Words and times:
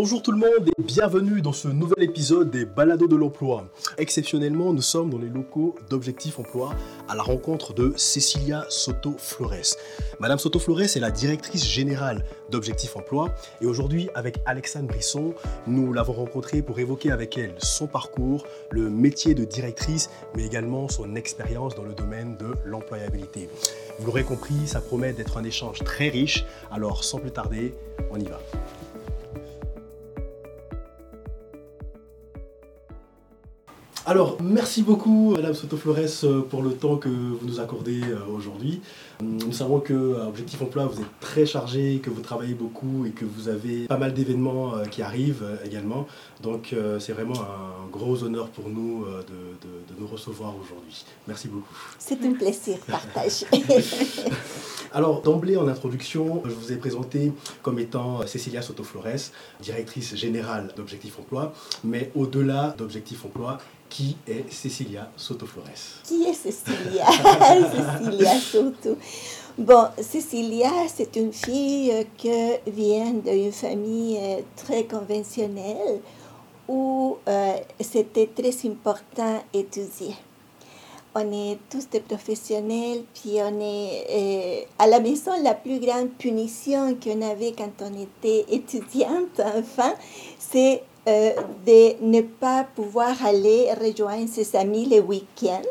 Bonjour 0.00 0.22
tout 0.22 0.30
le 0.30 0.38
monde 0.38 0.68
et 0.68 0.80
bienvenue 0.80 1.42
dans 1.42 1.52
ce 1.52 1.66
nouvel 1.66 2.04
épisode 2.04 2.52
des 2.52 2.64
Balados 2.64 3.08
de 3.08 3.16
l'emploi. 3.16 3.64
Exceptionnellement, 3.96 4.72
nous 4.72 4.80
sommes 4.80 5.10
dans 5.10 5.18
les 5.18 5.28
locaux 5.28 5.74
d'Objectif 5.90 6.38
Emploi 6.38 6.72
à 7.08 7.16
la 7.16 7.24
rencontre 7.24 7.74
de 7.74 7.92
Cecilia 7.96 8.64
Soto 8.68 9.16
Flores. 9.18 9.74
Madame 10.20 10.38
Soto 10.38 10.60
Flores 10.60 10.82
est 10.82 11.00
la 11.00 11.10
directrice 11.10 11.66
générale 11.66 12.24
d'Objectif 12.48 12.96
Emploi 12.96 13.34
et 13.60 13.66
aujourd'hui 13.66 14.08
avec 14.14 14.38
Alexandre 14.46 14.86
Brisson, 14.86 15.34
nous 15.66 15.92
l'avons 15.92 16.12
rencontrée 16.12 16.62
pour 16.62 16.78
évoquer 16.78 17.10
avec 17.10 17.36
elle 17.36 17.56
son 17.58 17.88
parcours, 17.88 18.46
le 18.70 18.90
métier 18.90 19.34
de 19.34 19.42
directrice 19.42 20.10
mais 20.36 20.46
également 20.46 20.88
son 20.88 21.16
expérience 21.16 21.74
dans 21.74 21.82
le 21.82 21.94
domaine 21.94 22.36
de 22.36 22.54
l'employabilité. 22.64 23.48
Vous 23.98 24.06
l'aurez 24.06 24.22
compris, 24.22 24.68
ça 24.68 24.80
promet 24.80 25.12
d'être 25.12 25.38
un 25.38 25.44
échange 25.44 25.80
très 25.80 26.08
riche, 26.08 26.44
alors 26.70 27.02
sans 27.02 27.18
plus 27.18 27.32
tarder, 27.32 27.74
on 28.12 28.20
y 28.20 28.26
va. 28.26 28.38
Alors, 34.08 34.38
merci 34.42 34.80
beaucoup, 34.80 35.34
Madame 35.36 35.52
Soto 35.52 35.76
Flores, 35.76 36.24
euh, 36.24 36.40
pour 36.40 36.62
le 36.62 36.72
temps 36.72 36.96
que 36.96 37.10
vous 37.10 37.46
nous 37.46 37.60
accordez 37.60 38.00
euh, 38.04 38.16
aujourd'hui. 38.34 38.80
Nous 39.20 39.52
savons 39.52 39.80
que 39.80 39.92
euh, 39.92 40.26
Objectif 40.28 40.62
Emploi, 40.62 40.86
vous 40.86 41.02
êtes 41.02 41.20
très 41.20 41.44
chargé, 41.44 42.00
que 42.02 42.08
vous 42.08 42.22
travaillez 42.22 42.54
beaucoup 42.54 43.04
et 43.04 43.10
que 43.10 43.26
vous 43.26 43.48
avez 43.50 43.84
pas 43.86 43.98
mal 43.98 44.14
d'événements 44.14 44.76
qui 44.90 45.02
arrivent 45.02 45.44
également. 45.62 46.06
Donc, 46.42 46.74
c'est 47.00 47.12
vraiment 47.12 47.38
un 47.42 47.86
gros 47.92 48.22
honneur 48.22 48.48
pour 48.48 48.70
nous 48.70 49.04
de, 49.04 49.68
de 49.92 50.00
nous 50.00 50.06
recevoir 50.06 50.54
aujourd'hui. 50.56 51.04
Merci 51.26 51.48
beaucoup. 51.48 51.74
C'est 51.98 52.24
un 52.24 52.32
plaisir 52.32 52.78
partagé. 52.86 53.44
Alors, 54.92 55.20
d'emblée, 55.20 55.58
en 55.58 55.68
introduction, 55.68 56.42
je 56.46 56.52
vous 56.52 56.72
ai 56.72 56.76
présenté 56.76 57.32
comme 57.62 57.78
étant 57.78 58.26
Cécilia 58.26 58.62
Soto 58.62 58.84
Flores, 58.84 59.32
directrice 59.60 60.16
générale 60.16 60.72
d'Objectif 60.76 61.18
Emploi. 61.18 61.52
Mais 61.84 62.10
au-delà 62.14 62.74
d'Objectif 62.78 63.24
Emploi, 63.26 63.58
qui 63.88 64.16
est 64.26 64.50
Cecilia 64.52 65.10
Soto 65.16 65.46
Flores 65.46 65.66
Qui 66.04 66.24
est 66.24 66.34
Cecilia 66.34 67.06
Cecilia 68.00 68.38
Soto. 68.38 68.96
Bon, 69.58 69.88
Cecilia, 70.00 70.70
c'est 70.86 71.16
une 71.16 71.32
fille 71.32 72.06
qui 72.16 72.30
vient 72.68 73.12
d'une 73.12 73.50
famille 73.50 74.18
euh, 74.20 74.40
très 74.54 74.84
conventionnelle 74.84 76.00
où 76.68 77.16
euh, 77.26 77.54
c'était 77.80 78.28
très 78.28 78.52
important 78.68 79.42
d'étudier. 79.52 80.14
On 81.14 81.32
est 81.32 81.58
tous 81.70 81.88
des 81.90 81.98
professionnels, 82.00 83.02
puis 83.14 83.38
on 83.42 83.60
est 83.60 84.06
euh, 84.10 84.60
à 84.78 84.86
la 84.86 85.00
maison, 85.00 85.32
la 85.42 85.54
plus 85.54 85.80
grande 85.80 86.10
punition 86.10 86.94
qu'on 87.02 87.22
avait 87.22 87.52
quand 87.52 87.72
on 87.80 88.00
était 88.00 88.44
étudiante, 88.54 89.40
enfin, 89.56 89.94
c'est 90.38 90.82
euh, 91.08 91.30
de 91.66 92.04
ne 92.04 92.20
pas 92.20 92.64
pouvoir 92.76 93.24
aller 93.24 93.72
rejoindre 93.72 94.28
ses 94.28 94.54
amis 94.54 94.86
le 94.86 95.00
week-end. 95.00 95.62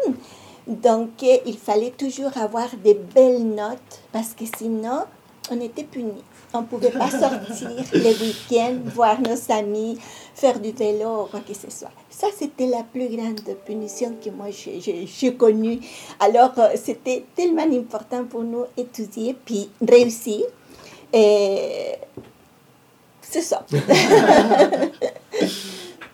Donc, 0.65 1.09
euh, 1.21 1.37
il 1.45 1.57
fallait 1.59 1.91
toujours 1.91 2.35
avoir 2.37 2.67
des 2.83 2.95
belles 2.95 3.45
notes 3.45 4.01
parce 4.11 4.33
que 4.33 4.45
sinon, 4.57 5.03
on 5.51 5.61
était 5.61 5.83
puni. 5.83 6.23
On 6.53 6.61
ne 6.61 6.65
pouvait 6.65 6.89
pas 6.89 7.09
sortir 7.11 7.69
le 7.93 8.23
week-end, 8.25 8.77
voir 8.95 9.21
nos 9.21 9.37
amis, 9.53 9.99
faire 10.33 10.59
du 10.59 10.71
vélo 10.71 11.23
ou 11.23 11.25
quoi 11.27 11.41
que 11.41 11.53
ce 11.53 11.69
soit. 11.69 11.91
Ça, 12.09 12.27
c'était 12.35 12.65
la 12.65 12.81
plus 12.81 13.07
grande 13.15 13.41
punition 13.63 14.15
que 14.23 14.31
moi 14.31 14.47
j'ai 14.49 15.35
connue. 15.35 15.79
Alors, 16.19 16.51
euh, 16.57 16.69
c'était 16.75 17.25
tellement 17.35 17.67
important 17.71 18.25
pour 18.25 18.41
nous 18.41 18.65
étudier 18.75 19.35
puis 19.45 19.69
réussir. 19.87 20.41
Et 21.13 21.93
c'est 23.21 23.41
ça. 23.41 23.65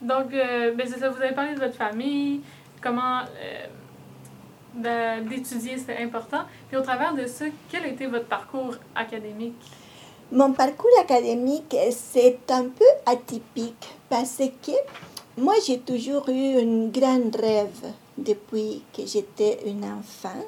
Donc, 0.04 0.34
euh, 0.34 0.73
ben, 0.73 0.88
ça, 0.88 1.09
vous 1.09 1.22
avez 1.22 1.34
parlé 1.34 1.56
de 1.56 1.59
votre 1.59 1.76
famille, 1.76 2.42
comment 2.82 3.22
euh, 4.75 5.22
d'étudier 5.22 5.78
c'était 5.78 6.03
important. 6.03 6.41
Puis 6.68 6.78
au 6.78 6.81
travers 6.81 7.14
de 7.14 7.25
ça, 7.25 7.46
quel 7.72 7.84
a 7.84 7.88
été 7.88 8.06
votre 8.08 8.25
parcours 8.25 8.75
académique? 8.96 9.56
Mon 10.31 10.52
parcours 10.52 10.92
académique, 11.00 11.75
c'est 11.92 12.40
un 12.50 12.66
peu 12.66 12.86
atypique 13.06 13.94
parce 14.09 14.42
que 14.62 14.72
moi, 15.38 15.56
j'ai 15.66 15.80
toujours 15.80 16.28
eu 16.30 16.58
un 16.59 16.88
grand 16.90 17.36
rêve 17.36 17.94
depuis 18.18 18.84
que 18.96 19.06
j'étais 19.06 19.59
une 19.66 19.86
enfant. 19.86 20.44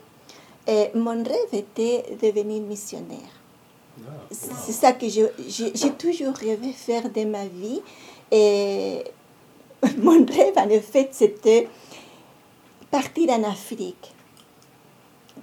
Et 0.67 0.91
mon 0.93 1.23
rêve 1.23 1.53
était 1.53 2.03
de 2.21 2.27
devenir 2.27 2.61
missionnaire. 2.61 3.19
C'est 4.31 4.73
ça 4.73 4.91
que 4.91 5.07
j'ai 5.07 5.91
toujours 5.97 6.35
rêvé 6.35 6.71
faire 6.71 7.09
de 7.09 7.23
ma 7.25 7.45
vie. 7.45 7.81
Et 8.31 9.03
mon 9.97 10.25
rêve, 10.25 10.57
en 10.57 10.69
effet, 10.69 11.09
c'était 11.11 11.67
partir 12.91 13.29
en 13.31 13.43
Afrique. 13.43 14.13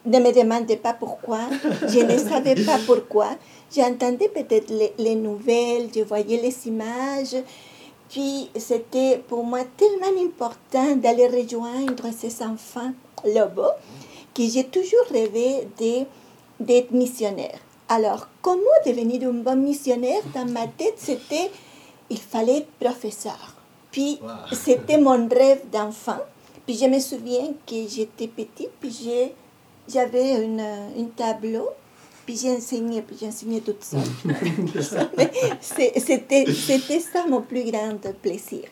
Ne 0.05 0.19
me 0.19 0.33
demandez 0.33 0.77
pas 0.77 0.95
pourquoi, 0.95 1.41
je 1.89 2.01
ne 2.01 2.19
savais 2.19 2.57
pas 2.65 2.79
pourquoi. 2.87 3.29
J'entendais 3.75 4.29
peut-être 4.29 4.71
les, 4.71 4.93
les, 4.99 5.15
nouvelles, 5.15 5.89
je 5.95 6.03
voyais 6.03 6.41
les 6.41 6.67
images. 6.67 7.37
Puis 8.09 8.51
c'était 8.57 9.19
pour 9.29 9.45
moi 9.45 9.61
tellement 9.77 10.21
important 10.23 10.97
d'aller 10.97 11.29
rejoindre 11.29 12.09
ces 12.17 12.43
enfants 12.43 12.93
là-bas 13.25 13.77
que 14.35 14.47
j'ai 14.47 14.65
toujours 14.65 15.07
rêvé 15.11 15.69
d'être 16.61 16.91
missionnaire. 16.91 17.59
Alors, 17.89 18.29
comment 18.41 18.63
devenir 18.87 19.29
un 19.29 19.33
bon 19.33 19.57
missionnaire? 19.57 20.23
Dans 20.35 20.47
ma 20.47 20.67
tête, 20.67 20.95
c'était, 20.97 21.51
il 22.09 22.19
fallait 22.19 22.59
être 22.59 22.71
professeur. 22.81 23.52
Puis, 23.93 24.19
c'était 24.53 24.99
mon 24.99 25.29
rêve 25.29 25.61
d'enfant. 25.73 26.19
Puis, 26.67 26.77
je 26.77 26.87
me 26.87 26.99
souviens 26.99 27.53
que 27.67 27.77
j'étais 27.89 28.27
petite, 28.27 28.71
puis 28.81 29.31
j'avais 29.89 30.35
un 30.35 31.05
tableau, 31.17 31.69
puis 32.27 32.37
j'ai 32.37 32.51
enseigné, 32.57 33.03
puis 33.03 33.17
j'ai 33.21 33.29
enseigné 33.29 33.61
toute 33.61 33.85
seule. 33.85 34.01
c'était, 35.61 36.53
c'était 36.53 37.01
ça 37.01 37.27
mon 37.29 37.43
plus 37.43 37.71
grand 37.71 37.99
plaisir. 38.21 38.63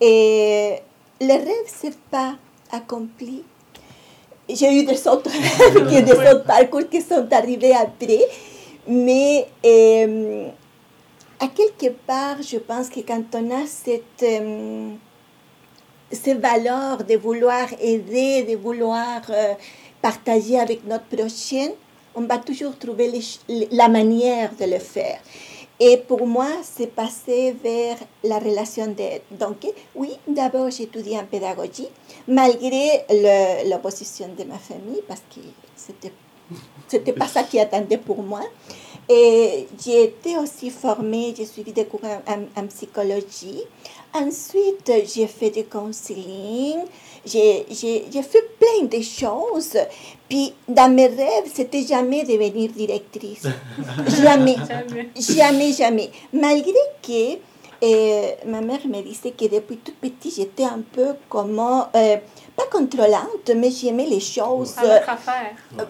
Et 0.00 0.76
le 1.20 1.32
rêve 1.32 1.46
ne 1.46 1.90
s'est 1.90 1.96
pas 2.10 2.34
accompli 2.72 3.44
j'ai 4.54 4.80
eu 4.80 4.84
des 4.84 5.06
autres, 5.06 5.30
des 6.04 6.12
autres 6.12 6.44
parcours 6.44 6.88
qui 6.90 7.00
sont 7.00 7.26
arrivés 7.30 7.74
après. 7.74 8.26
Mais 8.86 9.46
euh, 9.64 10.48
à 11.40 11.48
quelque 11.48 11.88
part, 12.06 12.42
je 12.42 12.58
pense 12.58 12.90
que 12.90 13.00
quand 13.00 13.24
on 13.34 13.50
a 13.50 13.66
cette, 13.66 14.22
euh, 14.22 14.90
de 16.12 17.16
vouloir 17.16 17.66
aider, 17.80 18.42
de 18.42 18.56
vouloir 18.56 19.22
euh, 19.30 19.54
partager 20.02 20.58
avec 20.60 20.84
notre 20.86 21.06
prochain, 21.06 21.70
on 22.14 22.22
va 22.22 22.36
toujours 22.38 22.76
trouver 22.78 23.10
la 23.72 23.88
manière 23.88 24.50
de 24.54 24.66
le 24.66 24.78
faire. 24.78 25.20
Et 25.82 25.96
pour 25.96 26.26
moi, 26.26 26.48
c'est 26.62 26.88
passé 26.94 27.56
vers 27.64 27.96
la 28.22 28.38
relation 28.38 28.88
d'aide. 28.88 29.22
Donc, 29.30 29.66
oui, 29.94 30.18
d'abord, 30.28 30.68
j'ai 30.70 30.82
étudié 30.82 31.18
en 31.18 31.24
pédagogie, 31.24 31.88
malgré 32.28 33.06
l'opposition 33.66 34.28
de 34.36 34.44
ma 34.44 34.58
famille, 34.58 35.00
parce 35.08 35.22
que 35.34 35.40
c'était 35.74 36.12
c'était 36.88 37.12
pas 37.12 37.28
ça 37.28 37.42
qui 37.42 37.58
attendait 37.58 37.98
pour 37.98 38.22
moi. 38.22 38.42
Et 39.08 39.66
j'ai 39.84 40.04
été 40.04 40.38
aussi 40.38 40.70
formée, 40.70 41.34
j'ai 41.36 41.44
suivi 41.44 41.72
des 41.72 41.84
cours 41.84 42.00
en, 42.04 42.66
psychologie. 42.68 43.62
Ensuite, 44.14 44.92
j'ai 45.12 45.26
fait 45.26 45.50
du 45.50 45.64
counseling, 45.64 46.78
j'ai 47.24 47.64
fait 48.22 48.50
plein 48.58 48.86
de 48.86 49.02
choses. 49.02 49.76
Puis, 50.28 50.54
dans 50.68 50.92
mes 50.94 51.08
rêves, 51.08 51.50
c'était 51.52 51.84
jamais 51.84 52.22
devenir 52.22 52.70
directrice. 52.70 53.48
jamais. 54.22 54.54
jamais. 55.18 55.72
Jamais, 55.72 56.10
Malgré 56.32 56.72
que 57.02 57.38
euh, 57.82 58.32
ma 58.46 58.60
mère 58.60 58.86
me 58.86 59.00
disait 59.02 59.30
que 59.30 59.46
depuis 59.46 59.78
tout 59.78 59.94
petit, 60.00 60.30
j'étais 60.36 60.64
un 60.64 60.82
peu 60.92 61.14
comme, 61.28 61.58
euh, 61.94 62.16
pas 62.60 62.78
contrôlante, 62.78 63.50
mais 63.56 63.70
j'aimais 63.70 64.06
les 64.06 64.20
choses. 64.20 64.74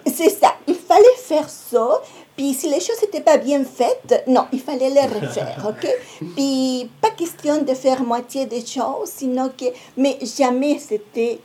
C'est 0.05 0.29
ça. 0.29 0.55
Il 0.67 0.75
fallait 0.75 1.17
faire 1.17 1.49
ça. 1.49 2.01
Puis 2.35 2.53
si 2.53 2.69
les 2.69 2.79
choses 2.79 3.01
n'étaient 3.01 3.21
pas 3.21 3.37
bien 3.37 3.63
faites, 3.63 4.23
non, 4.27 4.45
il 4.51 4.61
fallait 4.61 4.89
les 4.89 5.01
refaire, 5.01 5.65
ok? 5.67 5.87
Puis 6.35 6.89
pas 7.01 7.11
question 7.11 7.61
de 7.61 7.73
faire 7.73 8.01
moitié 8.03 8.45
des 8.45 8.65
choses, 8.65 9.09
sinon 9.15 9.51
que... 9.57 9.65
Mais 9.97 10.17
jamais 10.21 10.79
c'était, 10.79 11.39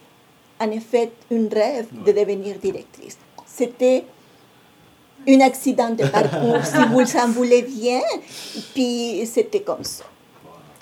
en 0.61 0.71
effet, 0.71 1.11
un 1.33 1.49
rêve 1.53 1.87
de 1.93 2.13
devenir 2.13 2.57
directrice. 2.59 3.19
C'était 3.47 4.05
un 5.29 5.41
accident 5.41 5.91
de 5.91 6.07
parcours, 6.07 6.65
si 6.65 6.77
vous 6.93 7.17
en 7.19 7.29
voulez 7.29 7.63
bien, 7.63 8.01
puis 8.75 9.27
c'était 9.27 9.61
comme 9.61 9.83
ça. 9.83 10.05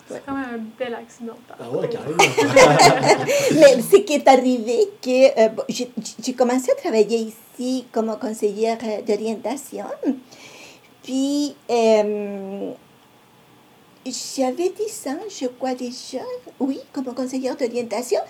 C'est 0.08 0.22
quand 0.26 0.34
même 0.34 0.44
un 0.54 0.84
bel 0.84 0.94
accident. 0.94 1.34
Ah 1.58 1.70
ouais, 1.70 1.88
carrément. 1.88 2.16
Mais 3.54 3.80
ce 3.80 3.96
qui 3.98 4.12
est 4.14 4.28
arrivé, 4.28 4.90
que 5.00 5.40
euh, 5.40 5.48
j'ai 6.22 6.34
commencé 6.34 6.70
à 6.70 6.74
travailler 6.74 7.32
ici 7.58 7.86
comme 7.90 8.14
conseillère 8.18 8.78
d'orientation. 9.06 9.86
Puis, 11.02 11.54
euh, 11.70 12.72
j'avais 14.06 14.70
10 14.70 15.06
ans, 15.08 15.18
je 15.28 15.46
crois 15.46 15.74
déjà, 15.74 16.24
oui, 16.60 16.80
comme 16.92 17.12
conseillère 17.14 17.56
d'orientation. 17.56 18.20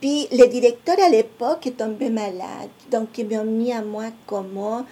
Puis 0.00 0.28
le 0.30 0.46
directeur 0.46 0.96
à 1.04 1.08
l'époque 1.08 1.66
est 1.66 1.72
tombé 1.72 2.08
malade, 2.08 2.70
donc 2.90 3.18
ils 3.18 3.28
m'ont 3.28 3.44
mis 3.44 3.72
à 3.72 3.82
moi 3.82 4.04
comme 4.26 4.84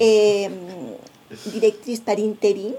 euh, 0.00 0.48
directrice 1.46 2.00
par 2.00 2.18
intérim. 2.18 2.74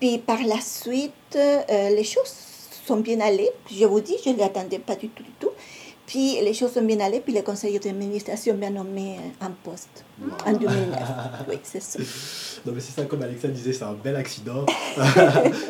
Puis 0.00 0.18
par 0.18 0.42
la 0.44 0.60
suite, 0.60 1.12
euh, 1.36 1.90
les 1.90 2.04
choses 2.04 2.32
sont 2.86 2.98
bien 2.98 3.20
allées. 3.20 3.50
Je 3.70 3.84
vous 3.84 4.00
dis, 4.00 4.16
je 4.24 4.30
ne 4.30 4.38
l'attendais 4.38 4.78
pas 4.78 4.96
du 4.96 5.08
tout, 5.08 5.22
du 5.22 5.30
tout. 5.40 5.50
Puis 6.06 6.40
les 6.40 6.54
choses 6.54 6.72
sont 6.72 6.82
bien 6.82 7.00
allées, 7.00 7.18
puis 7.18 7.34
le 7.34 7.42
conseil 7.42 7.78
d'administration 7.80 8.56
m'a 8.56 8.70
nommé 8.70 9.16
en 9.40 9.50
poste 9.64 10.04
en 10.46 10.52
2009. 10.52 10.98
Oui, 11.48 11.58
c'est 11.64 11.82
ça. 11.82 11.98
Non, 12.64 12.72
mais 12.72 12.80
c'est 12.80 12.92
ça, 12.92 13.04
comme 13.06 13.22
Alexa 13.22 13.48
disait, 13.48 13.72
c'est 13.72 13.82
un 13.82 13.94
bel 13.94 14.16
accident. 14.16 14.64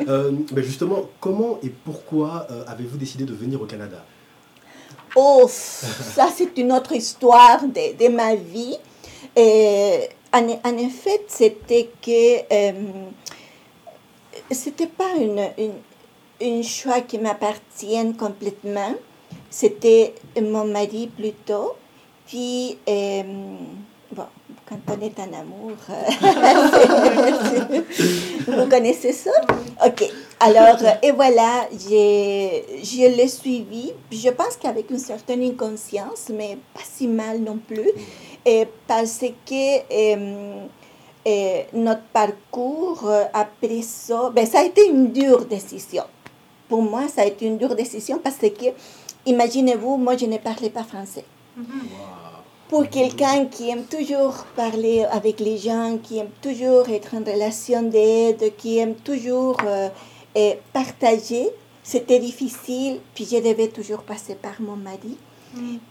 Euh, 0.08 0.30
mais 0.54 0.62
justement, 0.62 1.08
comment 1.20 1.58
et 1.62 1.68
pourquoi 1.68 2.46
avez-vous 2.68 2.96
décidé 2.96 3.24
de 3.24 3.32
venir 3.32 3.60
au 3.60 3.64
Canada? 3.64 4.04
Oh, 5.16 5.46
ça 5.48 6.28
c'est 6.36 6.56
une 6.58 6.72
autre 6.72 6.92
histoire 6.92 7.62
de, 7.62 7.96
de 7.96 8.14
ma 8.14 8.34
vie. 8.34 8.76
Et, 9.34 10.08
en, 10.36 10.78
effet, 10.78 11.22
c'était 11.28 11.90
que 12.02 12.40
euh, 12.52 12.72
c'était 14.50 14.86
pas 14.86 15.14
une, 15.18 15.48
une, 16.40 16.62
choix 16.62 17.00
qui 17.00 17.18
m'appartienne 17.18 18.16
complètement. 18.16 18.94
C'était 19.50 20.14
mon 20.40 20.64
mari 20.64 21.08
plutôt. 21.16 21.74
Puis, 22.26 22.76
euh, 22.88 23.22
bon, 24.12 24.26
quand 24.68 24.78
on 24.88 25.00
est 25.00 25.18
en 25.18 25.32
amour, 25.32 25.72
vous 28.46 28.68
connaissez 28.68 29.12
ça? 29.12 29.30
Ok. 29.84 30.04
Alors, 30.38 30.76
et 31.02 31.12
voilà, 31.12 31.66
je 31.72 33.16
l'ai 33.16 33.28
suivi. 33.28 33.92
Je 34.10 34.28
pense 34.30 34.56
qu'avec 34.60 34.90
une 34.90 34.98
certaine 34.98 35.42
inconscience, 35.42 36.28
mais 36.30 36.58
pas 36.74 36.82
si 36.84 37.06
mal 37.08 37.40
non 37.40 37.58
plus, 37.58 37.90
et 38.46 38.66
parce 38.86 39.24
que 39.44 39.78
euh, 39.92 40.66
euh, 41.26 41.62
notre 41.72 42.04
parcours 42.12 43.10
après 43.34 43.82
ça, 43.82 44.30
ben, 44.32 44.46
ça 44.46 44.60
a 44.60 44.64
été 44.64 44.88
une 44.88 45.12
dure 45.12 45.44
décision. 45.44 46.04
Pour 46.68 46.80
moi, 46.80 47.08
ça 47.08 47.22
a 47.22 47.24
été 47.26 47.46
une 47.46 47.58
dure 47.58 47.74
décision 47.74 48.20
parce 48.22 48.38
que, 48.38 48.66
imaginez-vous, 49.26 49.96
moi, 49.96 50.16
je 50.16 50.26
ne 50.26 50.38
parlais 50.38 50.70
pas 50.70 50.84
français. 50.84 51.24
Pour 52.68 52.88
quelqu'un 52.88 53.46
qui 53.46 53.68
aime 53.70 53.84
toujours 53.84 54.44
parler 54.56 55.04
avec 55.04 55.40
les 55.40 55.56
gens, 55.56 55.98
qui 56.02 56.18
aime 56.18 56.30
toujours 56.42 56.88
être 56.88 57.14
en 57.14 57.20
relation 57.20 57.82
d'aide, 57.82 58.56
qui 58.56 58.78
aime 58.78 58.94
toujours 58.94 59.56
euh, 59.64 59.88
et 60.34 60.58
partager, 60.72 61.48
c'était 61.82 62.18
difficile, 62.18 63.00
puis 63.14 63.24
je 63.24 63.36
devais 63.36 63.68
toujours 63.68 64.02
passer 64.02 64.34
par 64.34 64.60
mon 64.60 64.76
mari. 64.76 65.16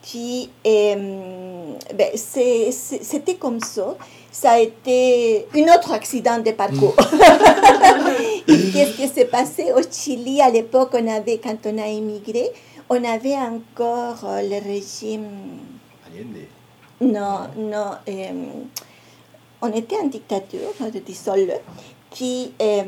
Puis, 0.02 0.50
euh, 0.66 1.74
ben, 1.94 2.10
c'était 2.16 3.36
comme 3.36 3.60
ça. 3.60 3.96
Ça 4.32 4.52
a 4.52 4.60
été 4.60 5.48
un 5.56 5.76
autre 5.76 5.94
accident 5.94 6.40
de 6.40 6.52
parcours. 6.52 6.96
Mm. 6.98 8.46
Qu'est-ce 8.74 8.98
qui 8.98 9.08
s'est 9.08 9.26
passé 9.26 9.72
au 9.74 9.82
Chili 9.90 10.42
à 10.42 10.50
l'époque? 10.50 10.90
On 10.94 11.08
avait, 11.08 11.40
Quand 11.40 11.58
on 11.66 11.78
a 11.78 11.88
immigré, 11.88 12.52
on 12.90 13.04
avait 13.04 13.36
encore 13.36 14.24
euh, 14.26 14.42
le 14.42 14.64
régime. 14.64 15.28
Non, 17.02 17.48
non. 17.58 17.92
Euh, 18.08 18.32
on 19.62 19.72
était 19.74 19.98
en 19.98 20.08
dictature, 20.08 20.74
disons-le. 21.06 21.54
Puis, 22.14 22.54
euh, 22.62 22.84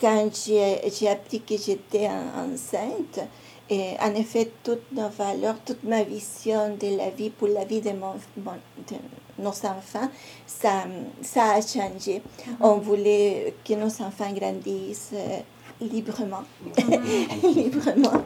quand 0.00 0.30
j'ai 0.34 1.08
appris 1.08 1.40
que 1.40 1.56
j'étais 1.56 2.08
enceinte, 2.08 3.26
et 3.70 3.96
en 4.00 4.14
effet, 4.14 4.50
toutes 4.62 4.92
nos 4.92 5.08
valeurs, 5.08 5.56
toute 5.64 5.84
ma 5.84 6.02
vision 6.02 6.76
de 6.80 6.96
la 6.96 7.10
vie 7.10 7.30
pour 7.30 7.48
la 7.48 7.64
vie 7.64 7.80
de, 7.80 7.90
mon, 7.90 8.14
nos 9.38 9.48
enfants, 9.48 10.08
ça, 10.46 10.84
ça 11.22 11.52
a 11.54 11.60
changé. 11.60 12.22
Mm-hmm. 12.22 12.52
On 12.60 12.76
voulait 12.78 13.54
que 13.64 13.74
nos 13.74 13.86
enfants 13.86 14.32
grandissent 14.34 15.12
euh, 15.12 15.38
librement. 15.80 16.44
Mm-hmm. 16.76 17.54
librement. 17.54 18.22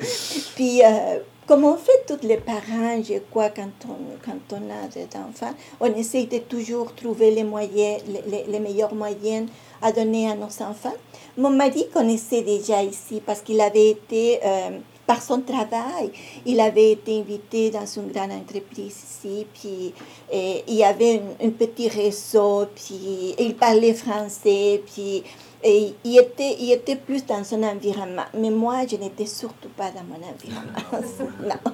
Puis, 0.55 0.83
euh, 0.85 1.19
comme 1.47 1.65
on 1.65 1.77
fait 1.77 2.07
tous 2.07 2.25
les 2.25 2.37
parents, 2.37 3.03
je 3.03 3.19
crois, 3.31 3.51
quand 3.51 3.73
on, 3.89 3.97
quand 4.25 4.57
on 4.57 4.71
a 4.71 4.87
des 4.89 5.09
enfants, 5.19 5.55
on 5.81 5.87
essaie 5.87 6.27
de 6.27 6.39
toujours 6.39 6.95
trouver 6.95 7.33
les 7.33 7.43
moyens, 7.43 8.01
les, 8.07 8.45
les 8.47 8.61
meilleurs 8.61 8.95
moyens 8.95 9.49
à 9.83 9.91
donner 9.91 10.31
à 10.31 10.37
nos 10.37 10.45
enfants. 10.45 10.95
Mon 11.37 11.51
mari 11.51 11.87
connaissait 11.93 12.43
déjà 12.43 12.83
ici 12.83 13.21
parce 13.25 13.41
qu'il 13.41 13.61
avait 13.61 13.91
été, 13.91 14.39
euh, 14.45 14.79
par 15.07 15.21
son 15.21 15.41
travail, 15.41 16.11
il 16.47 16.61
avait 16.61 16.93
été 16.93 17.19
invité 17.19 17.71
dans 17.71 17.87
une 17.87 18.11
grande 18.13 18.33
entreprise 18.33 18.97
ici, 19.05 19.47
puis 19.53 19.93
et, 20.31 20.65
il 20.69 20.75
y 20.75 20.85
avait 20.85 21.21
un, 21.43 21.51
petit 21.51 21.89
réseau, 21.89 22.67
puis 22.75 23.35
il 23.39 23.55
parlait 23.57 23.95
français, 23.95 24.83
puis 24.87 25.23
et 25.65 25.95
il, 26.05 26.19
était, 26.19 26.57
il 26.59 26.73
était 26.73 26.97
plus 26.97 27.25
dans 27.25 27.45
son 27.45 27.63
environnement. 27.63 28.25
Mais 28.35 28.51
moi, 28.51 28.81
je 28.91 28.97
n'étais 28.97 29.27
surtout 29.27 29.69
pas 29.77 29.91
dans 29.93 30.03
mon 30.03 30.17
environnement. 30.17 31.33
non. 31.43 31.73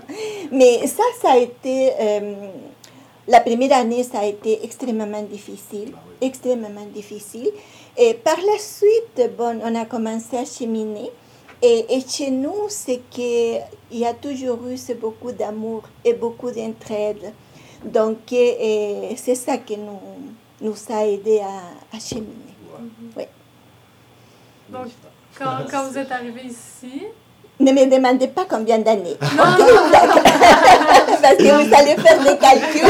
Mais 0.53 0.87
ça, 0.87 1.03
ça 1.23 1.33
a 1.33 1.39
été... 1.39 1.93
Euh, 1.99 2.35
la 3.29 3.41
première 3.41 3.79
année, 3.79 4.03
ça 4.05 4.21
a 4.21 4.25
été 4.25 4.65
extrêmement 4.65 5.23
difficile, 5.23 5.93
ah 5.95 5.99
extrêmement 6.21 6.87
difficile. 6.95 7.51
Et 7.97 8.15
par 8.15 8.37
la 8.37 8.59
suite, 8.59 9.37
bon, 9.37 9.61
on 9.63 9.75
a 9.75 9.85
commencé 9.85 10.37
à 10.37 10.45
cheminer. 10.45 11.11
Et, 11.63 11.97
et 11.97 12.01
chez 12.07 12.31
nous, 12.31 12.69
c'est 12.69 13.01
qu'il 13.11 13.63
y 13.91 14.05
a 14.05 14.15
toujours 14.15 14.61
eu 14.69 14.77
beaucoup 14.95 15.33
d'amour 15.33 15.83
et 16.05 16.13
beaucoup 16.13 16.51
d'entraide. 16.51 17.33
Donc, 17.85 18.19
c'est 18.29 19.35
ça 19.35 19.57
qui 19.59 19.77
nous, 19.77 20.01
nous 20.61 20.77
a 20.91 21.07
aidé 21.07 21.41
à, 21.41 21.97
à 21.97 22.01
cheminer. 22.01 22.55
Oui. 23.17 23.25
Donc, 24.69 24.87
quand, 25.37 25.59
quand 25.71 25.89
vous 25.89 25.99
êtes 25.99 26.13
arrivé 26.13 26.43
ici, 26.45 27.07
ne 27.61 27.73
me 27.73 27.91
demandez 27.91 28.29
pas 28.29 28.45
combien 28.49 28.79
d'années. 28.79 29.17
Parce 29.21 29.33
que 31.37 31.43
vous 31.43 31.75
allez 31.75 31.97
faire 31.97 32.23
des 32.23 32.39
calculs. 32.39 32.83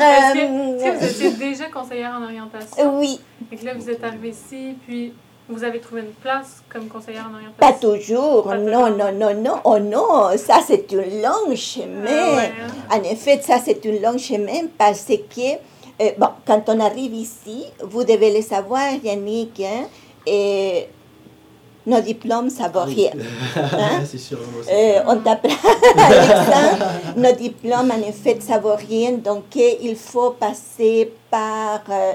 Est-ce 0.00 0.34
que, 0.34 0.98
vous 0.98 1.04
étiez 1.04 1.30
déjà 1.32 1.66
conseillère 1.66 2.14
en 2.18 2.24
orientation? 2.24 2.98
Oui. 2.98 3.20
Et 3.52 3.56
que 3.56 3.64
là, 3.64 3.74
vous 3.74 3.90
êtes 3.90 4.02
arrivée 4.02 4.30
ici, 4.30 4.76
puis 4.86 5.12
vous 5.48 5.64
avez 5.64 5.80
trouvé 5.80 6.02
une 6.02 6.12
place 6.12 6.62
comme 6.68 6.88
conseillère 6.88 7.26
en 7.30 7.34
orientation? 7.34 7.58
Pas 7.58 7.72
toujours. 7.72 8.54
non, 8.54 8.90
non, 8.90 9.12
non, 9.12 9.34
non. 9.34 9.60
Oh 9.64 9.78
non, 9.78 10.36
ça 10.36 10.60
c'est 10.66 10.92
un 10.92 11.22
long 11.22 11.56
chemin. 11.56 12.50
Ah 12.90 12.96
en 12.96 13.02
effet, 13.02 13.40
ça 13.42 13.58
c'est 13.64 13.84
un 13.86 14.00
long 14.00 14.18
chemin 14.18 14.66
parce 14.76 15.06
que, 15.06 15.54
euh, 16.00 16.10
bon, 16.18 16.28
quand 16.46 16.64
on 16.68 16.80
arrive 16.80 17.14
ici, 17.14 17.64
vous 17.82 18.04
devez 18.04 18.36
le 18.36 18.42
savoir, 18.42 18.92
Yannick, 19.02 19.60
hein, 19.60 19.86
et 20.26 20.88
nos 21.86 22.00
diplômes, 22.02 22.50
ça 22.50 22.68
vaut 22.68 22.84
rien. 22.84 23.12
Hein? 23.56 24.02
C'est 24.04 24.18
sûr. 24.18 24.38
Euh, 24.70 25.00
on 25.06 25.16
t'apprend. 25.16 25.48
Nos 27.16 27.32
diplômes, 27.32 27.90
en 27.90 28.06
effet, 28.06 28.36
ça 28.40 28.58
vaut 28.58 28.76
rien. 28.76 29.12
Donc, 29.12 29.56
il 29.56 29.96
faut 29.96 30.32
passer 30.32 31.10
par 31.30 31.80
euh, 31.88 32.12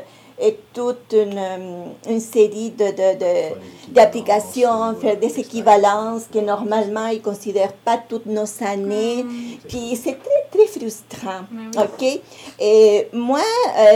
toute 0.74 1.14
une, 1.14 1.38
euh, 1.38 1.86
une, 2.10 2.20
série 2.20 2.72
de, 2.72 2.86
de, 2.86 3.94
d'applications, 3.94 4.96
faire 4.96 5.18
des 5.18 5.40
équivalences 5.40 6.24
que 6.32 6.40
normalement, 6.40 7.08
ils 7.08 7.20
ne 7.20 7.24
considèrent 7.24 7.74
pas 7.74 7.98
toutes 7.98 8.26
nos 8.26 8.46
années. 8.62 9.26
Puis, 9.68 9.96
c'est 9.96 10.18
très, 10.20 10.48
très 10.52 10.68
frustrant. 10.68 11.42
OK? 11.78 12.22
Et 12.60 13.08
moi, 13.14 13.42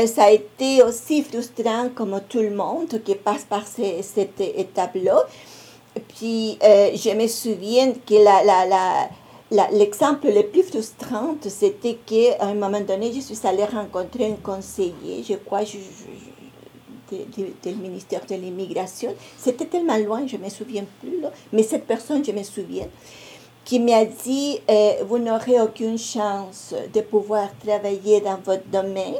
ça 0.05 0.25
a 0.25 0.31
été 0.31 0.83
aussi 0.83 1.23
frustrant 1.23 1.89
comme 1.95 2.19
tout 2.29 2.41
le 2.41 2.51
monde 2.51 3.01
qui 3.03 3.15
passe 3.15 3.43
par 3.43 3.63
cette 3.67 4.39
étape-là. 4.39 5.25
Puis, 5.99 6.57
euh, 6.63 6.91
je 6.95 7.09
me 7.15 7.27
souviens 7.27 7.93
que 7.93 8.15
la, 8.15 8.43
la, 8.43 9.09
la, 9.51 9.71
l'exemple 9.71 10.27
le 10.27 10.43
plus 10.43 10.63
frustrant, 10.63 11.35
c'était 11.41 11.97
qu'à 12.05 12.45
un 12.45 12.53
moment 12.53 12.81
donné, 12.81 13.11
je 13.13 13.21
suis 13.21 13.47
allée 13.47 13.65
rencontrer 13.65 14.27
un 14.27 14.35
conseiller, 14.35 15.23
je 15.27 15.35
crois, 15.35 15.63
je, 15.63 15.77
du 17.11 17.75
ministère 17.75 18.25
de 18.25 18.35
l'immigration. 18.35 19.13
C'était 19.37 19.65
tellement 19.65 19.97
loin, 19.97 20.25
je 20.27 20.37
ne 20.37 20.43
me 20.43 20.49
souviens 20.49 20.85
plus, 20.99 21.21
là. 21.21 21.31
mais 21.51 21.63
cette 21.63 21.85
personne, 21.85 22.23
je 22.23 22.31
me 22.31 22.43
souviens, 22.43 22.87
qui 23.65 23.79
m'a 23.79 24.05
dit 24.05 24.59
euh, 24.69 25.03
Vous 25.07 25.17
n'aurez 25.17 25.59
aucune 25.59 25.97
chance 25.97 26.73
de 26.93 27.01
pouvoir 27.01 27.49
travailler 27.65 28.21
dans 28.21 28.37
votre 28.37 28.65
domaine 28.67 29.15